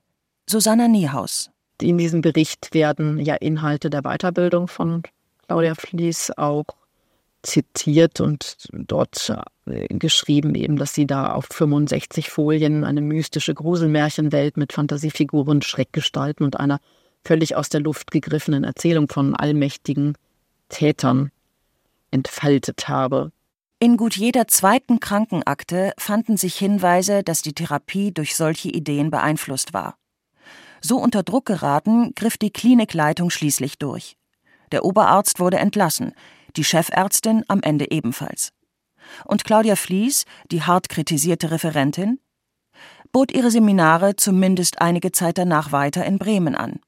Susanna 0.48 0.88
Niehaus. 0.88 1.50
In 1.82 1.98
diesem 1.98 2.22
Bericht 2.22 2.72
werden 2.72 3.18
ja 3.18 3.34
Inhalte 3.34 3.90
der 3.90 4.04
Weiterbildung 4.04 4.68
von 4.68 5.02
Claudia 5.48 5.74
Fließ 5.74 6.34
auch 6.38 6.66
zitiert 7.42 8.20
und 8.20 8.58
dort 8.72 9.34
äh, 9.66 9.88
geschrieben, 9.90 10.56
eben, 10.56 10.78
dass 10.78 10.94
sie 10.94 11.08
da 11.08 11.34
auf 11.34 11.46
65 11.46 12.30
Folien 12.30 12.84
eine 12.84 13.02
mystische 13.02 13.54
Gruselmärchenwelt 13.54 14.58
mit 14.58 14.74
Fantasiefiguren, 14.74 15.62
Schreckgestalten 15.62 16.46
und 16.46 16.60
einer 16.60 16.80
völlig 17.24 17.56
aus 17.56 17.70
der 17.70 17.82
Luft 17.82 18.12
gegriffenen 18.12 18.64
Erzählung 18.64 19.08
von 19.08 19.36
allmächtigen 19.36 20.18
Tätern 20.70 21.32
entfaltet 22.12 22.88
habe. 22.88 23.32
In 23.80 23.96
gut 23.96 24.18
jeder 24.18 24.48
zweiten 24.48 25.00
Krankenakte 25.00 25.94
fanden 25.98 26.36
sich 26.36 26.56
Hinweise, 26.58 27.24
dass 27.24 27.42
die 27.42 27.54
Therapie 27.54 28.12
durch 28.12 28.36
solche 28.36 28.70
Ideen 28.70 29.10
beeinflusst 29.10 29.74
war. 29.74 29.96
So 30.82 30.98
unter 30.98 31.24
Druck 31.24 31.46
geraten, 31.46 32.14
griff 32.16 32.38
die 32.38 32.52
Klinikleitung 32.52 33.30
schließlich 33.30 33.78
durch. 33.78 34.18
Der 34.72 34.84
Oberarzt 34.84 35.40
wurde 35.40 35.58
entlassen, 35.58 36.14
die 36.56 36.64
Chefärztin 36.64 37.44
am 37.48 37.62
Ende 37.62 37.92
ebenfalls. 37.92 38.52
Und 39.26 39.44
Claudia 39.44 39.76
Fließ, 39.76 40.26
die 40.52 40.64
hart 40.64 40.90
kritisierte 40.90 41.52
Referentin, 41.52 42.20
bot 43.12 43.32
ihre 43.32 43.52
Seminare 43.52 44.16
zumindest 44.16 44.82
einige 44.82 45.12
Zeit 45.12 45.38
danach 45.38 45.72
weiter 45.72 46.06
in 46.06 46.20
Bremen 46.20 46.56
an. 46.56 46.80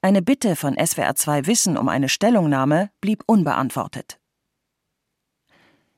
Eine 0.00 0.22
Bitte 0.22 0.54
von 0.54 0.76
SWR2 0.76 1.46
Wissen 1.46 1.76
um 1.76 1.88
eine 1.88 2.08
Stellungnahme 2.08 2.90
blieb 3.00 3.24
unbeantwortet. 3.26 4.18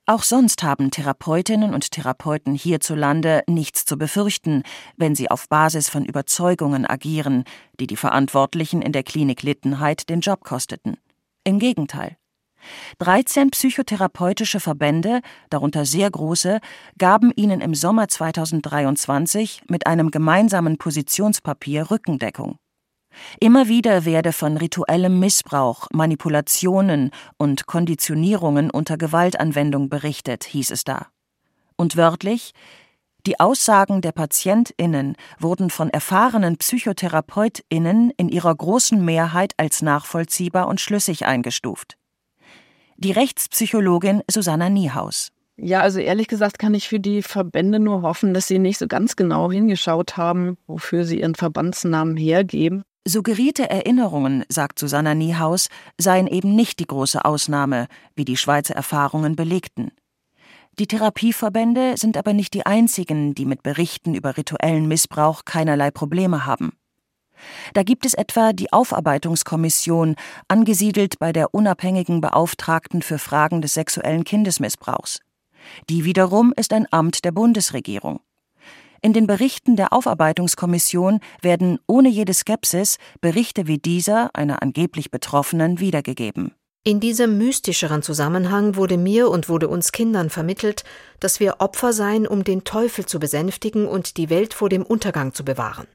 Auch 0.07 0.23
sonst 0.25 0.65
haben 0.65 0.91
Therapeutinnen 0.91 1.73
und 1.73 1.93
Therapeuten 1.93 2.55
hierzulande 2.55 3.45
nichts 3.47 3.85
zu 3.85 3.97
befürchten, 3.97 4.65
wenn 4.97 5.15
sie 5.15 5.31
auf 5.31 5.49
Basis 5.49 5.89
von 5.89 6.05
Überzeugungen 6.05 6.85
agieren, 6.85 7.45
die 7.79 7.87
die 7.87 7.97
Verantwortlichen 7.97 8.83
in 8.83 8.91
der 8.91 9.05
Klinik 9.05 9.43
Littenheit 9.43 10.09
den 10.09 10.21
Job 10.21 10.43
kosteten. 10.43 10.97
Im 11.45 11.61
Gegenteil. 11.61 12.17
13 12.99 13.51
psychotherapeutische 13.51 14.61
Verbände, 14.61 15.21
darunter 15.51 15.85
sehr 15.85 16.11
große, 16.11 16.61
gaben 16.99 17.33
ihnen 17.35 17.61
im 17.61 17.75
Sommer 17.75 18.09
2023 18.09 19.63
mit 19.69 19.87
einem 19.87 20.11
gemeinsamen 20.11 20.79
Positionspapier 20.79 21.91
Rückendeckung. 21.91 22.57
Immer 23.41 23.69
wieder 23.69 24.05
werde 24.05 24.33
von 24.33 24.57
rituellem 24.57 25.19
Missbrauch, 25.19 25.89
Manipulationen 25.93 27.11
und 27.39 27.67
Konditionierungen 27.67 28.71
unter 28.71 28.97
Gewaltanwendung 28.97 29.89
berichtet, 29.89 30.45
hieß 30.45 30.71
es 30.71 30.85
da. 30.85 31.09
Und 31.77 31.97
wörtlich 31.97 32.53
die 33.27 33.39
Aussagen 33.39 34.01
der 34.01 34.13
Patientinnen 34.13 35.15
wurden 35.39 35.69
von 35.69 35.91
erfahrenen 35.91 36.57
Psychotherapeutinnen 36.57 38.13
in 38.17 38.31
ihrer 38.31 38.55
großen 38.55 39.05
Mehrheit 39.05 39.53
als 39.59 39.83
nachvollziehbar 39.83 40.69
und 40.69 40.81
schlüssig 40.81 41.27
eingestuft 41.27 42.00
die 43.01 43.13
Rechtspsychologin 43.13 44.23
Susanna 44.31 44.69
Niehaus. 44.69 45.31
Ja, 45.57 45.81
also 45.81 46.01
ehrlich 46.01 46.29
gesagt 46.29 46.59
kann 46.59 46.75
ich 46.75 46.89
für 46.89 47.01
die 47.01 47.23
Verbände 47.23 47.81
nur 47.81 48.03
hoffen, 48.03 48.33
dass 48.35 48.47
sie 48.47 48.59
nicht 48.59 48.79
so 48.79 48.87
ganz 48.87 49.17
genau 49.17 49.51
hingeschaut 49.51 50.17
haben, 50.17 50.57
wofür 50.67 51.05
sie 51.05 51.21
ihren 51.21 51.35
Verbandsnamen 51.35 52.17
hergeben. 52.17 52.83
Suggerierte 53.07 53.69
Erinnerungen, 53.69 54.45
sagt 54.49 54.79
Susanna 54.79 55.15
Niehaus, 55.15 55.69
seien 55.99 56.27
eben 56.27 56.55
nicht 56.55 56.79
die 56.79 56.87
große 56.87 57.25
Ausnahme, 57.25 57.89
wie 58.15 58.27
die 58.27 58.37
Schweizer 58.37 58.75
Erfahrungen 58.75 59.37
belegten. 59.37 59.93
Die 60.79 60.87
Therapieverbände 60.87 61.97
sind 61.97 62.17
aber 62.17 62.35
nicht 62.35 62.55
die 62.55 62.65
einzigen, 62.65 63.35
die 63.35 63.47
mit 63.47 63.63
Berichten 63.63 64.15
über 64.15 64.37
rituellen 64.37 64.89
Missbrauch 64.89 65.45
keinerlei 65.45 65.91
Probleme 65.91 66.47
haben. 66.47 66.73
Da 67.75 67.83
gibt 67.83 68.07
es 68.07 68.15
etwa 68.15 68.53
die 68.53 68.73
Aufarbeitungskommission, 68.73 70.17
angesiedelt 70.49 71.19
bei 71.19 71.33
der 71.33 71.55
unabhängigen 71.55 72.21
Beauftragten 72.21 73.03
für 73.03 73.19
Fragen 73.19 73.63
des 73.63 73.75
sexuellen 73.75 74.25
Kindesmissbrauchs. 74.25 75.21
Die 75.89 76.05
wiederum 76.05 76.53
ist 76.57 76.73
ein 76.73 76.87
Amt 76.91 77.25
der 77.25 77.33
Bundesregierung. 77.33 78.21
In 79.03 79.15
den 79.15 79.27
Berichten 79.27 79.77
der 79.77 79.93
Aufarbeitungskommission 79.95 81.21
werden 81.41 81.79
ohne 81.87 82.11
jede 82.11 82.35
Skepsis 82.35 82.99
Berichte 83.21 83.67
wie 83.67 83.79
dieser 83.79 84.31
einer 84.35 84.63
angeblich 84.63 85.11
Betroffenen 85.11 85.81
wiedergegeben. 85.81 86.53
In 86.83 87.01
diesem 87.01 87.37
mystischeren 87.39 88.03
Zusammenhang 88.03 88.75
wurde 88.77 88.97
mir 88.97 89.29
und 89.29 89.49
wurde 89.49 89.69
uns 89.69 89.93
Kindern 89.93 90.31
vermittelt, 90.31 90.85
dass 91.19 91.39
wir 91.39 91.57
Opfer 91.61 91.93
seien, 91.93 92.27
um 92.27 92.43
den 92.43 92.65
Teufel 92.65 93.05
zu 93.05 93.19
besänftigen 93.19 93.87
und 93.87 94.17
die 94.17 94.31
Welt 94.31 94.55
vor 94.55 94.71
dem 94.71 94.83
Untergang 94.83 95.35
zu 95.35 95.45
bewahren. 95.45 95.87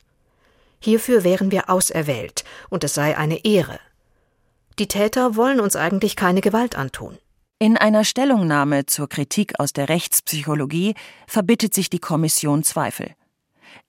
Hierfür 0.85 1.23
wären 1.23 1.49
wir 1.49 1.71
auserwählt, 1.71 2.43
und 2.69 2.83
es 2.83 2.93
sei 2.93 3.17
eine 3.17 3.43
Ehre. 3.43 3.79
Die 4.77 4.87
Täter 4.87 5.35
wollen 5.35 5.59
uns 5.59 5.75
eigentlich 5.75 6.15
keine 6.15 6.41
Gewalt 6.41 6.75
antun. 6.75 7.17
In 7.57 7.75
einer 7.75 8.03
Stellungnahme 8.03 8.85
zur 8.85 9.09
Kritik 9.09 9.59
aus 9.59 9.73
der 9.73 9.89
Rechtspsychologie 9.89 10.93
verbittet 11.25 11.73
sich 11.73 11.89
die 11.89 11.97
Kommission 11.97 12.61
Zweifel. 12.61 13.15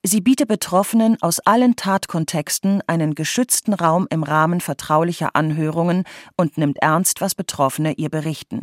Sie 0.03 0.23
biete 0.23 0.47
Betroffenen 0.47 1.21
aus 1.21 1.39
allen 1.41 1.77
Tatkontexten 1.77 2.83
einen 2.87 3.15
geschützten 3.15 3.75
Raum 3.75 4.07
im 4.09 4.23
Rahmen 4.23 4.63
vertraulicher 4.63 5.37
Anhörungen 5.37 6.05
und 6.39 6.57
nimmt 6.57 6.79
ernst, 6.79 7.21
was 7.21 7.35
Betroffene 7.35 7.93
ihr 7.93 8.09
berichten. 8.09 8.63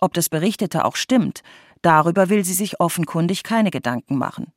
Ob 0.00 0.12
das 0.12 0.28
Berichtete 0.28 0.84
auch 0.84 0.96
stimmt, 0.96 1.42
darüber 1.80 2.28
will 2.28 2.44
sie 2.44 2.52
sich 2.52 2.78
offenkundig 2.78 3.42
keine 3.42 3.70
Gedanken 3.70 4.18
machen. 4.18 4.52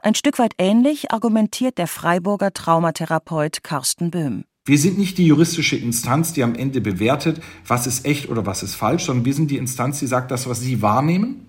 Ein 0.00 0.14
Stück 0.14 0.38
weit 0.38 0.54
ähnlich 0.58 1.12
argumentiert 1.12 1.78
der 1.78 1.86
Freiburger 1.86 2.52
Traumatherapeut 2.52 3.62
Carsten 3.62 4.10
Böhm. 4.10 4.44
Wir 4.66 4.78
sind 4.78 4.98
nicht 4.98 5.18
die 5.18 5.26
juristische 5.26 5.76
Instanz, 5.76 6.32
die 6.32 6.42
am 6.42 6.54
Ende 6.54 6.80
bewertet, 6.80 7.42
was 7.66 7.86
ist 7.86 8.04
echt 8.04 8.28
oder 8.28 8.46
was 8.46 8.62
ist 8.62 8.74
falsch, 8.74 9.04
sondern 9.04 9.24
wir 9.24 9.34
sind 9.34 9.50
die 9.50 9.56
Instanz, 9.56 9.98
die 9.98 10.06
sagt, 10.06 10.30
das, 10.30 10.48
was 10.48 10.60
Sie 10.60 10.82
wahrnehmen, 10.82 11.46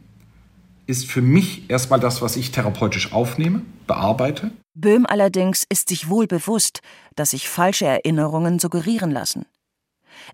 ist 0.88 1.06
für 1.06 1.22
mich 1.22 1.70
erstmal 1.70 2.00
das, 2.00 2.22
was 2.22 2.36
ich 2.36 2.52
therapeutisch 2.52 3.14
aufnehme, 3.14 3.62
bearbeite. 3.86 4.52
Böhm 4.74 5.06
allerdings 5.06 5.66
ist 5.70 5.90
sich 5.90 6.10
wohl 6.10 6.28
bewusst, 6.28 6.80
dass 7.16 7.32
sich 7.32 7.50
falsche 7.50 7.86
Erinnerungen 7.86 8.60
suggerieren 8.60 9.12
lassen. 9.12 9.46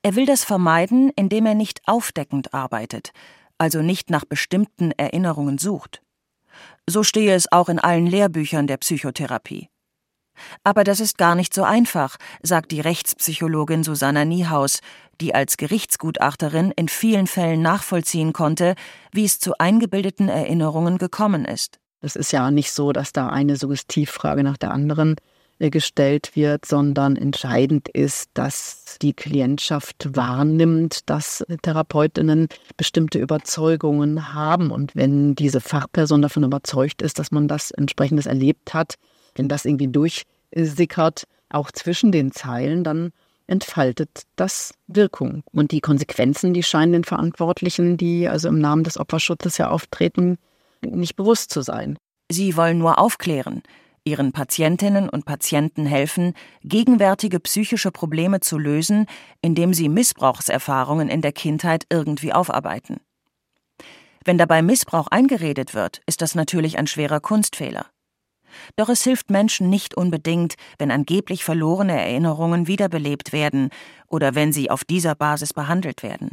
Er 0.02 0.15
will 0.15 0.26
das 0.26 0.43
vermeiden, 0.43 1.12
indem 1.15 1.45
er 1.45 1.56
nicht 1.56 1.82
aufdeckend 1.86 2.54
arbeitet, 2.54 3.12
also 3.58 3.82
nicht 3.82 4.10
nach 4.10 4.26
bestimmten 4.26 4.91
Erinnerungen 4.91 5.58
sucht. 5.58 6.02
So 6.89 7.04
stehe 7.04 7.34
es 7.34 7.52
auch 7.52 7.69
in 7.69 7.80
allen 7.80 8.08
Lehrbüchern 8.08 8.67
der 8.67 8.78
Psychotherapie. 8.78 9.69
Aber 10.63 10.84
das 10.84 11.00
ist 11.00 11.17
gar 11.17 11.36
nicht 11.36 11.54
so 11.54 11.63
einfach, 11.63 12.17
sagt 12.41 12.71
die 12.71 12.80
Rechtspsychologin 12.80 13.84
Susanna 13.84 14.23
Niehaus, 14.23 14.80
die 15.19 15.34
als 15.34 15.58
Gerichtsgutachterin 15.58 16.71
in 16.76 16.88
vielen 16.88 17.28
Fällen 17.28 17.62
nachvollziehen 17.62 18.34
konnte, 18.34 18.76
wie 19.12 19.26
es 19.26 19.39
zu 19.39 19.58
eingebildeten 19.58 20.30
Erinnerungen 20.30 20.97
gekommen 20.97 21.45
ist. 21.45 21.80
Es 22.02 22.15
ist 22.15 22.32
ja 22.32 22.52
nicht 22.52 22.71
so, 22.71 22.93
dass 22.93 23.12
da 23.12 23.28
eine 23.30 23.56
Suggestivfrage 23.56 24.43
nach 24.43 24.58
der 24.58 24.71
anderen 24.71 25.15
gestellt 25.59 26.35
wird, 26.35 26.65
sondern 26.65 27.15
entscheidend 27.15 27.89
ist, 27.89 28.29
dass 28.33 28.97
die 29.01 29.13
Klientschaft 29.13 30.15
wahrnimmt, 30.15 31.09
dass 31.09 31.43
Therapeutinnen 31.61 32.47
bestimmte 32.77 33.19
Überzeugungen 33.19 34.33
haben. 34.33 34.71
Und 34.71 34.95
wenn 34.95 35.35
diese 35.35 35.61
Fachperson 35.61 36.21
davon 36.21 36.43
überzeugt 36.43 37.01
ist, 37.01 37.19
dass 37.19 37.31
man 37.31 37.47
das 37.47 37.71
entsprechendes 37.71 38.27
erlebt 38.27 38.73
hat, 38.73 38.95
wenn 39.35 39.47
das 39.47 39.65
irgendwie 39.65 39.87
durchsickert, 39.87 41.23
auch 41.49 41.71
zwischen 41.71 42.11
den 42.11 42.31
Zeilen, 42.31 42.83
dann 42.83 43.11
entfaltet 43.47 44.23
das 44.35 44.73
Wirkung. 44.87 45.43
Und 45.51 45.71
die 45.71 45.79
Konsequenzen, 45.79 46.53
die 46.53 46.63
scheinen 46.63 46.93
den 46.93 47.03
Verantwortlichen, 47.03 47.97
die 47.97 48.27
also 48.27 48.49
im 48.49 48.59
Namen 48.59 48.83
des 48.83 48.99
Opferschutzes 48.99 49.57
ja 49.57 49.69
auftreten, 49.69 50.37
nicht 50.81 51.15
bewusst 51.15 51.51
zu 51.51 51.61
sein. 51.61 51.97
Sie 52.29 52.57
wollen 52.57 52.77
nur 52.77 52.99
aufklären, 52.99 53.63
ihren 54.07 54.31
Patientinnen 54.31 55.09
und 55.09 55.25
Patienten 55.25 55.85
helfen, 55.85 56.33
gegenwärtige 56.63 57.39
psychische 57.39 57.91
Probleme 57.91 58.39
zu 58.39 58.57
lösen, 58.57 59.05
indem 59.41 59.73
sie 59.73 59.89
Missbrauchserfahrungen 59.89 61.09
in 61.09 61.21
der 61.21 61.33
Kindheit 61.33 61.85
irgendwie 61.91 62.33
aufarbeiten. 62.33 63.01
Wenn 64.23 64.37
dabei 64.37 64.61
Missbrauch 64.61 65.07
eingeredet 65.07 65.73
wird, 65.73 66.01
ist 66.05 66.21
das 66.21 66.35
natürlich 66.35 66.77
ein 66.77 66.87
schwerer 66.87 67.19
Kunstfehler. 67.19 67.85
Doch 68.77 68.89
es 68.89 69.03
hilft 69.03 69.29
Menschen 69.29 69.69
nicht 69.69 69.95
unbedingt, 69.95 70.55
wenn 70.79 70.89
angeblich 70.89 71.43
verlorene 71.43 71.99
Erinnerungen 71.99 72.67
wiederbelebt 72.67 73.33
werden 73.33 73.69
oder 74.07 74.35
wenn 74.35 74.53
sie 74.53 74.71
auf 74.71 74.83
dieser 74.83 75.15
Basis 75.15 75.53
behandelt 75.53 76.01
werden. 76.01 76.31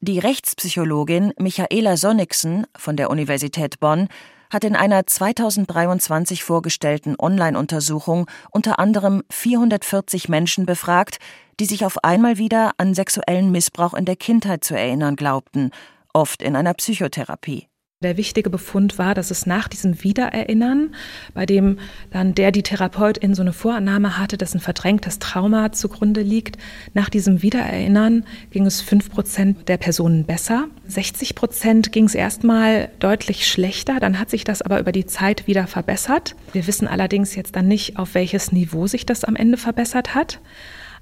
Die 0.00 0.18
Rechtspsychologin 0.18 1.32
Michaela 1.38 1.96
Sonnigsen 1.96 2.66
von 2.76 2.96
der 2.96 3.10
Universität 3.10 3.78
Bonn 3.78 4.08
hat 4.52 4.64
in 4.64 4.76
einer 4.76 5.06
2023 5.06 6.44
vorgestellten 6.44 7.16
Online-Untersuchung 7.18 8.26
unter 8.50 8.78
anderem 8.78 9.22
440 9.30 10.28
Menschen 10.28 10.66
befragt, 10.66 11.18
die 11.58 11.64
sich 11.64 11.84
auf 11.84 12.04
einmal 12.04 12.36
wieder 12.38 12.72
an 12.76 12.94
sexuellen 12.94 13.50
Missbrauch 13.50 13.94
in 13.94 14.04
der 14.04 14.16
Kindheit 14.16 14.62
zu 14.62 14.76
erinnern 14.76 15.16
glaubten, 15.16 15.70
oft 16.12 16.42
in 16.42 16.54
einer 16.54 16.74
Psychotherapie. 16.74 17.71
Der 18.02 18.16
wichtige 18.16 18.50
Befund 18.50 18.98
war, 18.98 19.14
dass 19.14 19.30
es 19.30 19.46
nach 19.46 19.68
diesem 19.68 20.02
Wiedererinnern, 20.02 20.94
bei 21.34 21.46
dem 21.46 21.78
dann 22.10 22.34
der 22.34 22.50
die 22.50 22.64
Therapeutin 22.64 23.34
so 23.34 23.42
eine 23.42 23.52
Vorannahme 23.52 24.18
hatte, 24.18 24.36
dass 24.36 24.54
ein 24.54 24.60
verdrängtes 24.60 25.20
Trauma 25.20 25.70
zugrunde 25.70 26.22
liegt, 26.22 26.58
nach 26.94 27.08
diesem 27.08 27.42
Wiedererinnern 27.42 28.24
ging 28.50 28.66
es 28.66 28.80
fünf 28.80 29.10
Prozent 29.10 29.68
der 29.68 29.76
Personen 29.76 30.24
besser. 30.24 30.66
60 30.88 31.36
Prozent 31.36 31.92
ging 31.92 32.06
es 32.06 32.14
erstmal 32.14 32.90
deutlich 32.98 33.46
schlechter, 33.46 34.00
dann 34.00 34.18
hat 34.18 34.30
sich 34.30 34.42
das 34.42 34.62
aber 34.62 34.80
über 34.80 34.92
die 34.92 35.06
Zeit 35.06 35.46
wieder 35.46 35.68
verbessert. 35.68 36.34
Wir 36.52 36.66
wissen 36.66 36.88
allerdings 36.88 37.36
jetzt 37.36 37.54
dann 37.54 37.68
nicht, 37.68 37.98
auf 37.98 38.14
welches 38.14 38.50
Niveau 38.50 38.88
sich 38.88 39.06
das 39.06 39.24
am 39.24 39.36
Ende 39.36 39.58
verbessert 39.58 40.14
hat. 40.14 40.40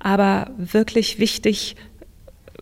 Aber 0.03 0.51
wirklich 0.57 1.19
wichtig 1.19 1.77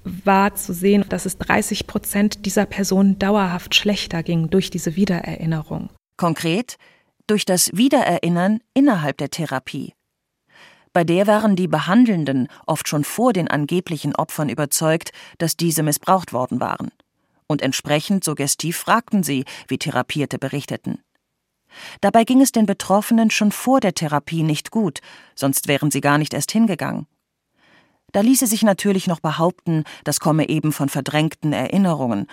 war 0.05 0.55
zu 0.55 0.73
sehen, 0.73 1.05
dass 1.09 1.27
es 1.27 1.39
30 1.39 1.87
Prozent 1.87 2.47
dieser 2.47 2.67
Personen 2.67 3.19
dauerhaft 3.19 3.75
schlechter 3.75 4.23
ging 4.23 4.51
durch 4.51 4.71
diese 4.71 4.97
Wiedererinnerung. 4.97 5.91
Konkret 6.17 6.77
durch 7.27 7.45
das 7.45 7.71
Wiedererinnern 7.75 8.61
innerhalb 8.75 9.19
der 9.19 9.31
Therapie. 9.31 9.95
Bei 10.93 11.05
der 11.05 11.27
waren 11.27 11.55
die 11.55 11.69
Behandelnden 11.69 12.49
oft 12.67 12.89
schon 12.89 13.05
vor 13.05 13.33
den 13.33 13.49
angeblichen 13.49 14.17
Opfern 14.17 14.49
überzeugt, 14.49 15.13
dass 15.37 15.57
diese 15.57 15.83
missbraucht 15.83 16.33
worden 16.33 16.61
waren. 16.61 16.91
Und 17.47 17.63
entsprechend 17.63 18.25
suggestiv 18.25 18.79
fragten 18.79 19.23
sie, 19.23 19.45
wie 19.69 19.79
Therapierte 19.79 20.39
berichteten. 20.39 21.01
Dabei 22.01 22.25
ging 22.25 22.41
es 22.41 22.53
den 22.53 22.67
Betroffenen 22.67 23.31
schon 23.31 23.53
vor 23.53 23.81
der 23.81 23.95
Therapie 23.95 24.43
nicht 24.43 24.71
gut, 24.71 25.01
sonst 25.35 25.69
wären 25.69 25.91
sie 25.91 26.01
gar 26.01 26.19
nicht 26.19 26.35
erst 26.35 26.51
hingegangen. 26.51 27.07
Da 28.13 28.21
ließe 28.21 28.47
sich 28.47 28.63
natürlich 28.63 29.07
noch 29.07 29.21
behaupten, 29.21 29.85
das 30.05 30.21
komme 30.21 30.49
eben 30.49 30.73
von 30.73 30.89
verdrängten 30.89 31.53
Erinnerungen, 31.53 32.27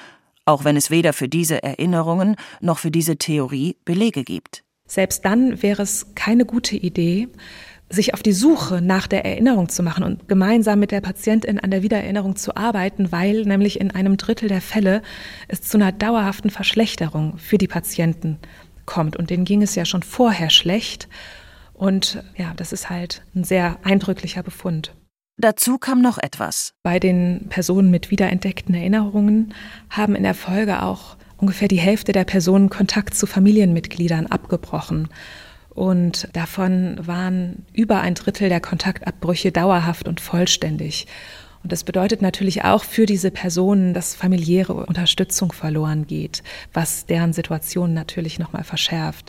auch 0.45 0.63
wenn 0.63 0.77
es 0.77 0.89
weder 0.89 1.11
für 1.11 1.27
diese 1.27 1.63
Erinnerungen 1.63 2.35
noch 2.61 2.77
für 2.79 2.91
diese 2.91 3.17
Theorie 3.17 3.77
Belege 3.83 4.23
gibt. 4.23 4.63
Selbst 4.88 5.25
dann 5.25 5.61
wäre 5.61 5.81
es 5.81 6.13
keine 6.15 6.45
gute 6.45 6.75
Idee, 6.75 7.27
sich 7.89 8.13
auf 8.13 8.23
die 8.23 8.33
Suche 8.33 8.81
nach 8.81 9.07
der 9.07 9.25
Erinnerung 9.25 9.69
zu 9.69 9.83
machen 9.83 10.03
und 10.03 10.27
gemeinsam 10.27 10.79
mit 10.79 10.91
der 10.91 11.01
Patientin 11.01 11.59
an 11.59 11.71
der 11.71 11.83
Wiedererinnerung 11.83 12.35
zu 12.35 12.55
arbeiten, 12.55 13.11
weil 13.11 13.43
nämlich 13.43 13.79
in 13.79 13.91
einem 13.91 14.17
Drittel 14.17 14.49
der 14.49 14.61
Fälle 14.61 15.01
es 15.47 15.61
zu 15.61 15.77
einer 15.77 15.91
dauerhaften 15.91 16.49
Verschlechterung 16.49 17.38
für 17.38 17.57
die 17.57 17.67
Patienten 17.67 18.39
kommt. 18.85 19.15
Und 19.15 19.29
denen 19.29 19.45
ging 19.45 19.61
es 19.61 19.75
ja 19.75 19.85
schon 19.85 20.03
vorher 20.03 20.49
schlecht. 20.49 21.07
Und 21.73 22.23
ja, 22.38 22.53
das 22.55 22.73
ist 22.73 22.89
halt 22.89 23.23
ein 23.35 23.43
sehr 23.43 23.77
eindrücklicher 23.83 24.41
Befund. 24.41 24.93
Dazu 25.38 25.78
kam 25.78 26.02
noch 26.02 26.17
etwas. 26.17 26.74
Bei 26.82 26.98
den 26.98 27.48
Personen 27.50 27.91
mit 27.91 28.10
wiederentdeckten 28.10 28.74
Erinnerungen 28.74 29.54
haben 29.89 30.15
in 30.15 30.24
der 30.24 30.34
Folge 30.34 30.82
auch 30.82 31.17
ungefähr 31.38 31.67
die 31.67 31.80
Hälfte 31.80 32.13
der 32.13 32.24
Personen 32.24 32.69
Kontakt 32.69 33.15
zu 33.15 33.28
Familienmitgliedern 33.28 34.28
abgebrochen. 34.28 35.10
Und 35.69 36.30
davon 36.32 37.06
waren 37.06 37.65
über 37.74 38.00
ein 38.00 38.15
Drittel 38.15 38.48
der 38.48 38.62
Kontaktabbrüche 38.62 39.52
dauerhaft 39.52 40.08
und 40.08 40.21
vollständig. 40.21 41.06
Und 41.63 41.71
das 41.74 41.84
bedeutet 41.84 42.21
natürlich 42.21 42.63
auch 42.63 42.86
für 42.86 43.06
diese 43.06 43.30
Personen, 43.30 43.93
dass 43.93 44.15
familiäre 44.15 44.86
Unterstützung 44.86 45.52
verloren 45.52 46.08
geht, 46.08 46.43
was 46.71 47.08
deren 47.08 47.34
Situation 47.34 47.93
natürlich 47.93 48.39
nochmal 48.39 48.63
verschärft. 48.63 49.28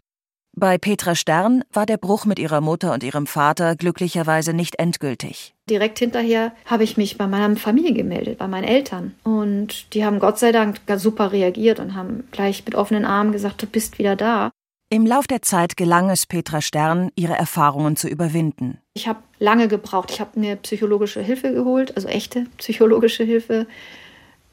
Bei 0.59 0.79
Petra 0.79 1.14
Stern 1.14 1.64
war 1.71 1.85
der 1.85 1.99
Bruch 1.99 2.25
mit 2.25 2.38
ihrer 2.38 2.62
Mutter 2.62 2.95
und 2.95 3.03
ihrem 3.03 3.27
Vater 3.27 3.77
glücklicherweise 3.77 4.55
nicht 4.55 4.79
endgültig. 4.79 5.55
Direkt 5.69 5.99
hinterher 5.99 6.53
habe 6.64 6.83
ich 6.83 6.97
mich 6.97 7.19
bei 7.19 7.27
meiner 7.27 7.55
Familie 7.57 7.92
gemeldet, 7.92 8.38
bei 8.38 8.49
meinen 8.49 8.64
Eltern. 8.64 9.14
Und 9.23 9.92
die 9.92 10.03
haben 10.03 10.19
Gott 10.19 10.38
sei 10.38 10.53
Dank 10.53 10.81
super 10.97 11.31
reagiert 11.33 11.79
und 11.79 11.95
haben 11.95 12.27
gleich 12.31 12.64
mit 12.64 12.75
offenen 12.75 13.05
Armen 13.05 13.33
gesagt, 13.33 13.62
du 13.62 13.66
bist 13.66 13.99
wieder 13.99 14.16
da. 14.16 14.51
Im 14.88 15.05
Lauf 15.05 15.27
der 15.27 15.42
Zeit 15.42 15.77
gelang 15.77 16.09
es 16.09 16.25
Petra 16.25 16.62
Stern, 16.62 17.11
ihre 17.16 17.35
Erfahrungen 17.35 17.97
zu 17.97 18.09
überwinden. 18.09 18.79
Ich 18.95 19.09
habe 19.09 19.19
lange 19.38 19.69
gebraucht. 19.69 20.11
Ich 20.11 20.21
habe 20.21 20.40
mir 20.40 20.57
psychologische 20.57 21.21
Hilfe 21.21 21.53
geholt, 21.53 21.95
also 21.97 22.09
echte 22.09 22.47
psychologische 22.57 23.25
Hilfe. 23.25 23.66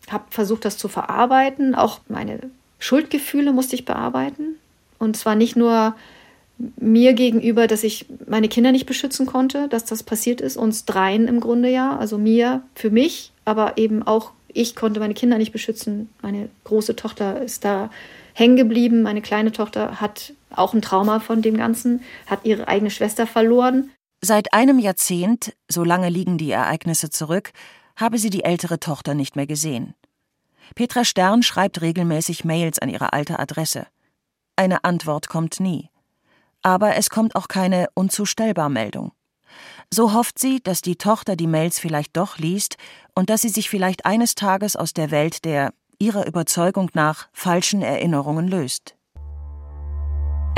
Habe 0.09 0.25
versucht, 0.31 0.65
das 0.65 0.77
zu 0.77 0.89
verarbeiten. 0.89 1.75
Auch 1.75 2.01
meine 2.09 2.41
Schuldgefühle 2.77 3.53
musste 3.53 3.75
ich 3.77 3.85
bearbeiten. 3.85 4.57
Und 5.03 5.17
zwar 5.17 5.35
nicht 5.35 5.55
nur 5.55 5.95
mir 6.77 7.13
gegenüber, 7.13 7.67
dass 7.67 7.83
ich 7.83 8.05
meine 8.27 8.47
Kinder 8.47 8.71
nicht 8.71 8.85
beschützen 8.85 9.25
konnte, 9.25 9.67
dass 9.67 9.85
das 9.85 10.03
passiert 10.03 10.39
ist, 10.39 10.55
uns 10.55 10.85
dreien 10.85 11.27
im 11.27 11.39
Grunde 11.39 11.69
ja, 11.69 11.97
also 11.97 12.17
mir, 12.17 12.63
für 12.75 12.89
mich, 12.89 13.31
aber 13.43 13.77
eben 13.77 14.03
auch 14.03 14.31
ich 14.53 14.75
konnte 14.75 14.99
meine 14.99 15.15
Kinder 15.15 15.37
nicht 15.37 15.51
beschützen. 15.51 16.09
Meine 16.21 16.49
große 16.63 16.95
Tochter 16.95 17.41
ist 17.41 17.65
da 17.65 17.89
hängen 18.33 18.55
geblieben. 18.55 19.01
Meine 19.01 19.21
kleine 19.21 19.51
Tochter 19.51 19.99
hat 19.99 20.33
auch 20.51 20.73
ein 20.73 20.81
Trauma 20.81 21.19
von 21.19 21.41
dem 21.41 21.57
Ganzen, 21.57 22.01
hat 22.27 22.45
ihre 22.45 22.67
eigene 22.67 22.91
Schwester 22.91 23.25
verloren. 23.25 23.89
Seit 24.21 24.53
einem 24.53 24.79
Jahrzehnt, 24.79 25.53
so 25.67 25.83
lange 25.83 26.09
liegen 26.09 26.37
die 26.37 26.51
Ereignisse 26.51 27.09
zurück, 27.09 27.51
habe 27.95 28.17
sie 28.17 28.29
die 28.29 28.43
ältere 28.43 28.79
Tochter 28.79 29.15
nicht 29.15 29.35
mehr 29.35 29.47
gesehen. 29.47 29.95
Petra 30.75 31.03
Stern 31.03 31.43
schreibt 31.43 31.81
regelmäßig 31.81 32.45
Mails 32.45 32.79
an 32.79 32.89
ihre 32.89 33.13
alte 33.13 33.39
Adresse. 33.39 33.87
Eine 34.55 34.83
Antwort 34.83 35.29
kommt 35.29 35.59
nie. 35.59 35.89
Aber 36.61 36.95
es 36.95 37.09
kommt 37.09 37.35
auch 37.35 37.47
keine 37.47 37.87
unzustellbar 37.95 38.69
Meldung. 38.69 39.11
So 39.91 40.13
hofft 40.13 40.39
sie, 40.39 40.61
dass 40.61 40.81
die 40.81 40.95
Tochter 40.95 41.35
die 41.35 41.47
Mails 41.47 41.79
vielleicht 41.79 42.15
doch 42.15 42.37
liest 42.37 42.77
und 43.15 43.29
dass 43.29 43.41
sie 43.41 43.49
sich 43.49 43.69
vielleicht 43.69 44.05
eines 44.05 44.35
Tages 44.35 44.75
aus 44.75 44.93
der 44.93 45.11
Welt 45.11 45.45
der, 45.45 45.73
ihrer 45.99 46.25
Überzeugung 46.25 46.89
nach, 46.93 47.27
falschen 47.33 47.81
Erinnerungen 47.81 48.47
löst. 48.47 48.95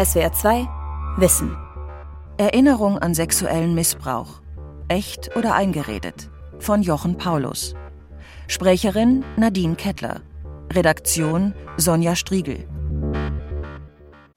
SWR 0.02 0.34
2 0.34 0.68
Wissen 1.18 1.58
Erinnerung 2.38 3.00
an 3.00 3.14
sexuellen 3.14 3.76
Missbrauch. 3.76 4.42
Echt 4.90 5.36
oder 5.38 5.56
eingeredet? 5.56 6.30
Von 6.60 6.82
Jochen 6.82 7.18
Paulus. 7.18 7.76
Sprecherin 8.48 9.24
Nadine 9.38 9.76
Kettler. 9.76 10.22
Redaktion 10.74 11.54
Sonja 11.78 12.16
Striegel. 12.16 12.68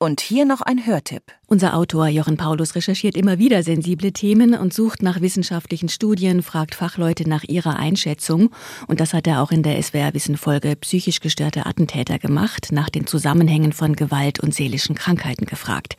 Und 0.00 0.20
hier 0.20 0.44
noch 0.44 0.60
ein 0.60 0.86
Hörtipp. 0.86 1.24
Unser 1.48 1.74
Autor 1.74 2.06
Jochen 2.06 2.36
Paulus 2.36 2.76
recherchiert 2.76 3.16
immer 3.16 3.38
wieder 3.38 3.64
sensible 3.64 4.12
Themen 4.12 4.54
und 4.54 4.72
sucht 4.72 5.02
nach 5.02 5.22
wissenschaftlichen 5.22 5.88
Studien, 5.88 6.42
fragt 6.42 6.76
Fachleute 6.76 7.28
nach 7.28 7.42
ihrer 7.42 7.78
Einschätzung. 7.80 8.50
Und 8.86 9.00
das 9.00 9.12
hat 9.12 9.26
er 9.26 9.42
auch 9.42 9.50
in 9.50 9.64
der 9.64 9.82
SWR-Wissen-Folge 9.82 10.76
Psychisch 10.76 11.18
gestörte 11.18 11.66
Attentäter 11.66 12.20
gemacht, 12.20 12.68
nach 12.70 12.90
den 12.90 13.08
Zusammenhängen 13.08 13.72
von 13.72 13.96
Gewalt 13.96 14.38
und 14.38 14.54
seelischen 14.54 14.94
Krankheiten 14.94 15.46
gefragt. 15.46 15.96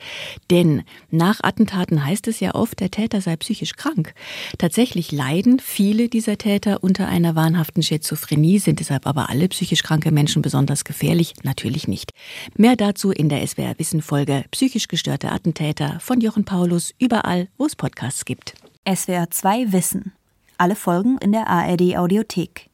Denn 0.50 0.82
nach 1.10 1.40
Attentaten 1.42 2.06
heißt 2.06 2.28
es 2.28 2.40
ja 2.40 2.54
oft, 2.54 2.80
der 2.80 2.90
Täter 2.90 3.20
sei 3.20 3.36
psychisch 3.36 3.74
krank. 3.74 4.14
Tatsächlich 4.56 5.12
leiden 5.12 5.58
viele 5.58 6.08
dieser 6.08 6.38
Täter 6.38 6.82
unter 6.82 7.08
einer 7.08 7.34
wahnhaften 7.34 7.82
Schizophrenie, 7.82 8.60
sind 8.60 8.80
deshalb 8.80 9.06
aber 9.06 9.28
alle 9.28 9.48
psychisch 9.48 9.82
kranke 9.82 10.10
Menschen 10.10 10.40
besonders 10.40 10.84
gefährlich? 10.84 11.34
Natürlich 11.42 11.86
nicht. 11.86 12.12
Mehr 12.56 12.76
dazu 12.76 13.10
in 13.10 13.28
der 13.28 13.42
SWR-Wissen-Folge 13.90 14.44
Psychisch 14.52 14.86
gestörte 14.86 15.32
Attentäter 15.32 15.98
von 15.98 16.20
Jochen 16.20 16.44
Paulus 16.44 16.94
überall, 17.00 17.48
wo 17.58 17.66
es 17.66 17.74
Podcasts 17.74 18.24
gibt. 18.24 18.54
SWR 18.88 19.30
2 19.30 19.72
Wissen. 19.72 20.12
Alle 20.58 20.76
Folgen 20.76 21.18
in 21.18 21.32
der 21.32 21.48
ARD 21.48 21.96
Audiothek. 21.96 22.70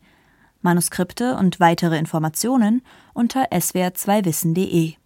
Manuskripte 0.61 1.37
und 1.37 1.59
weitere 1.59 1.97
Informationen 1.97 2.83
unter 3.15 3.51
swr2wissen.de. 3.51 4.93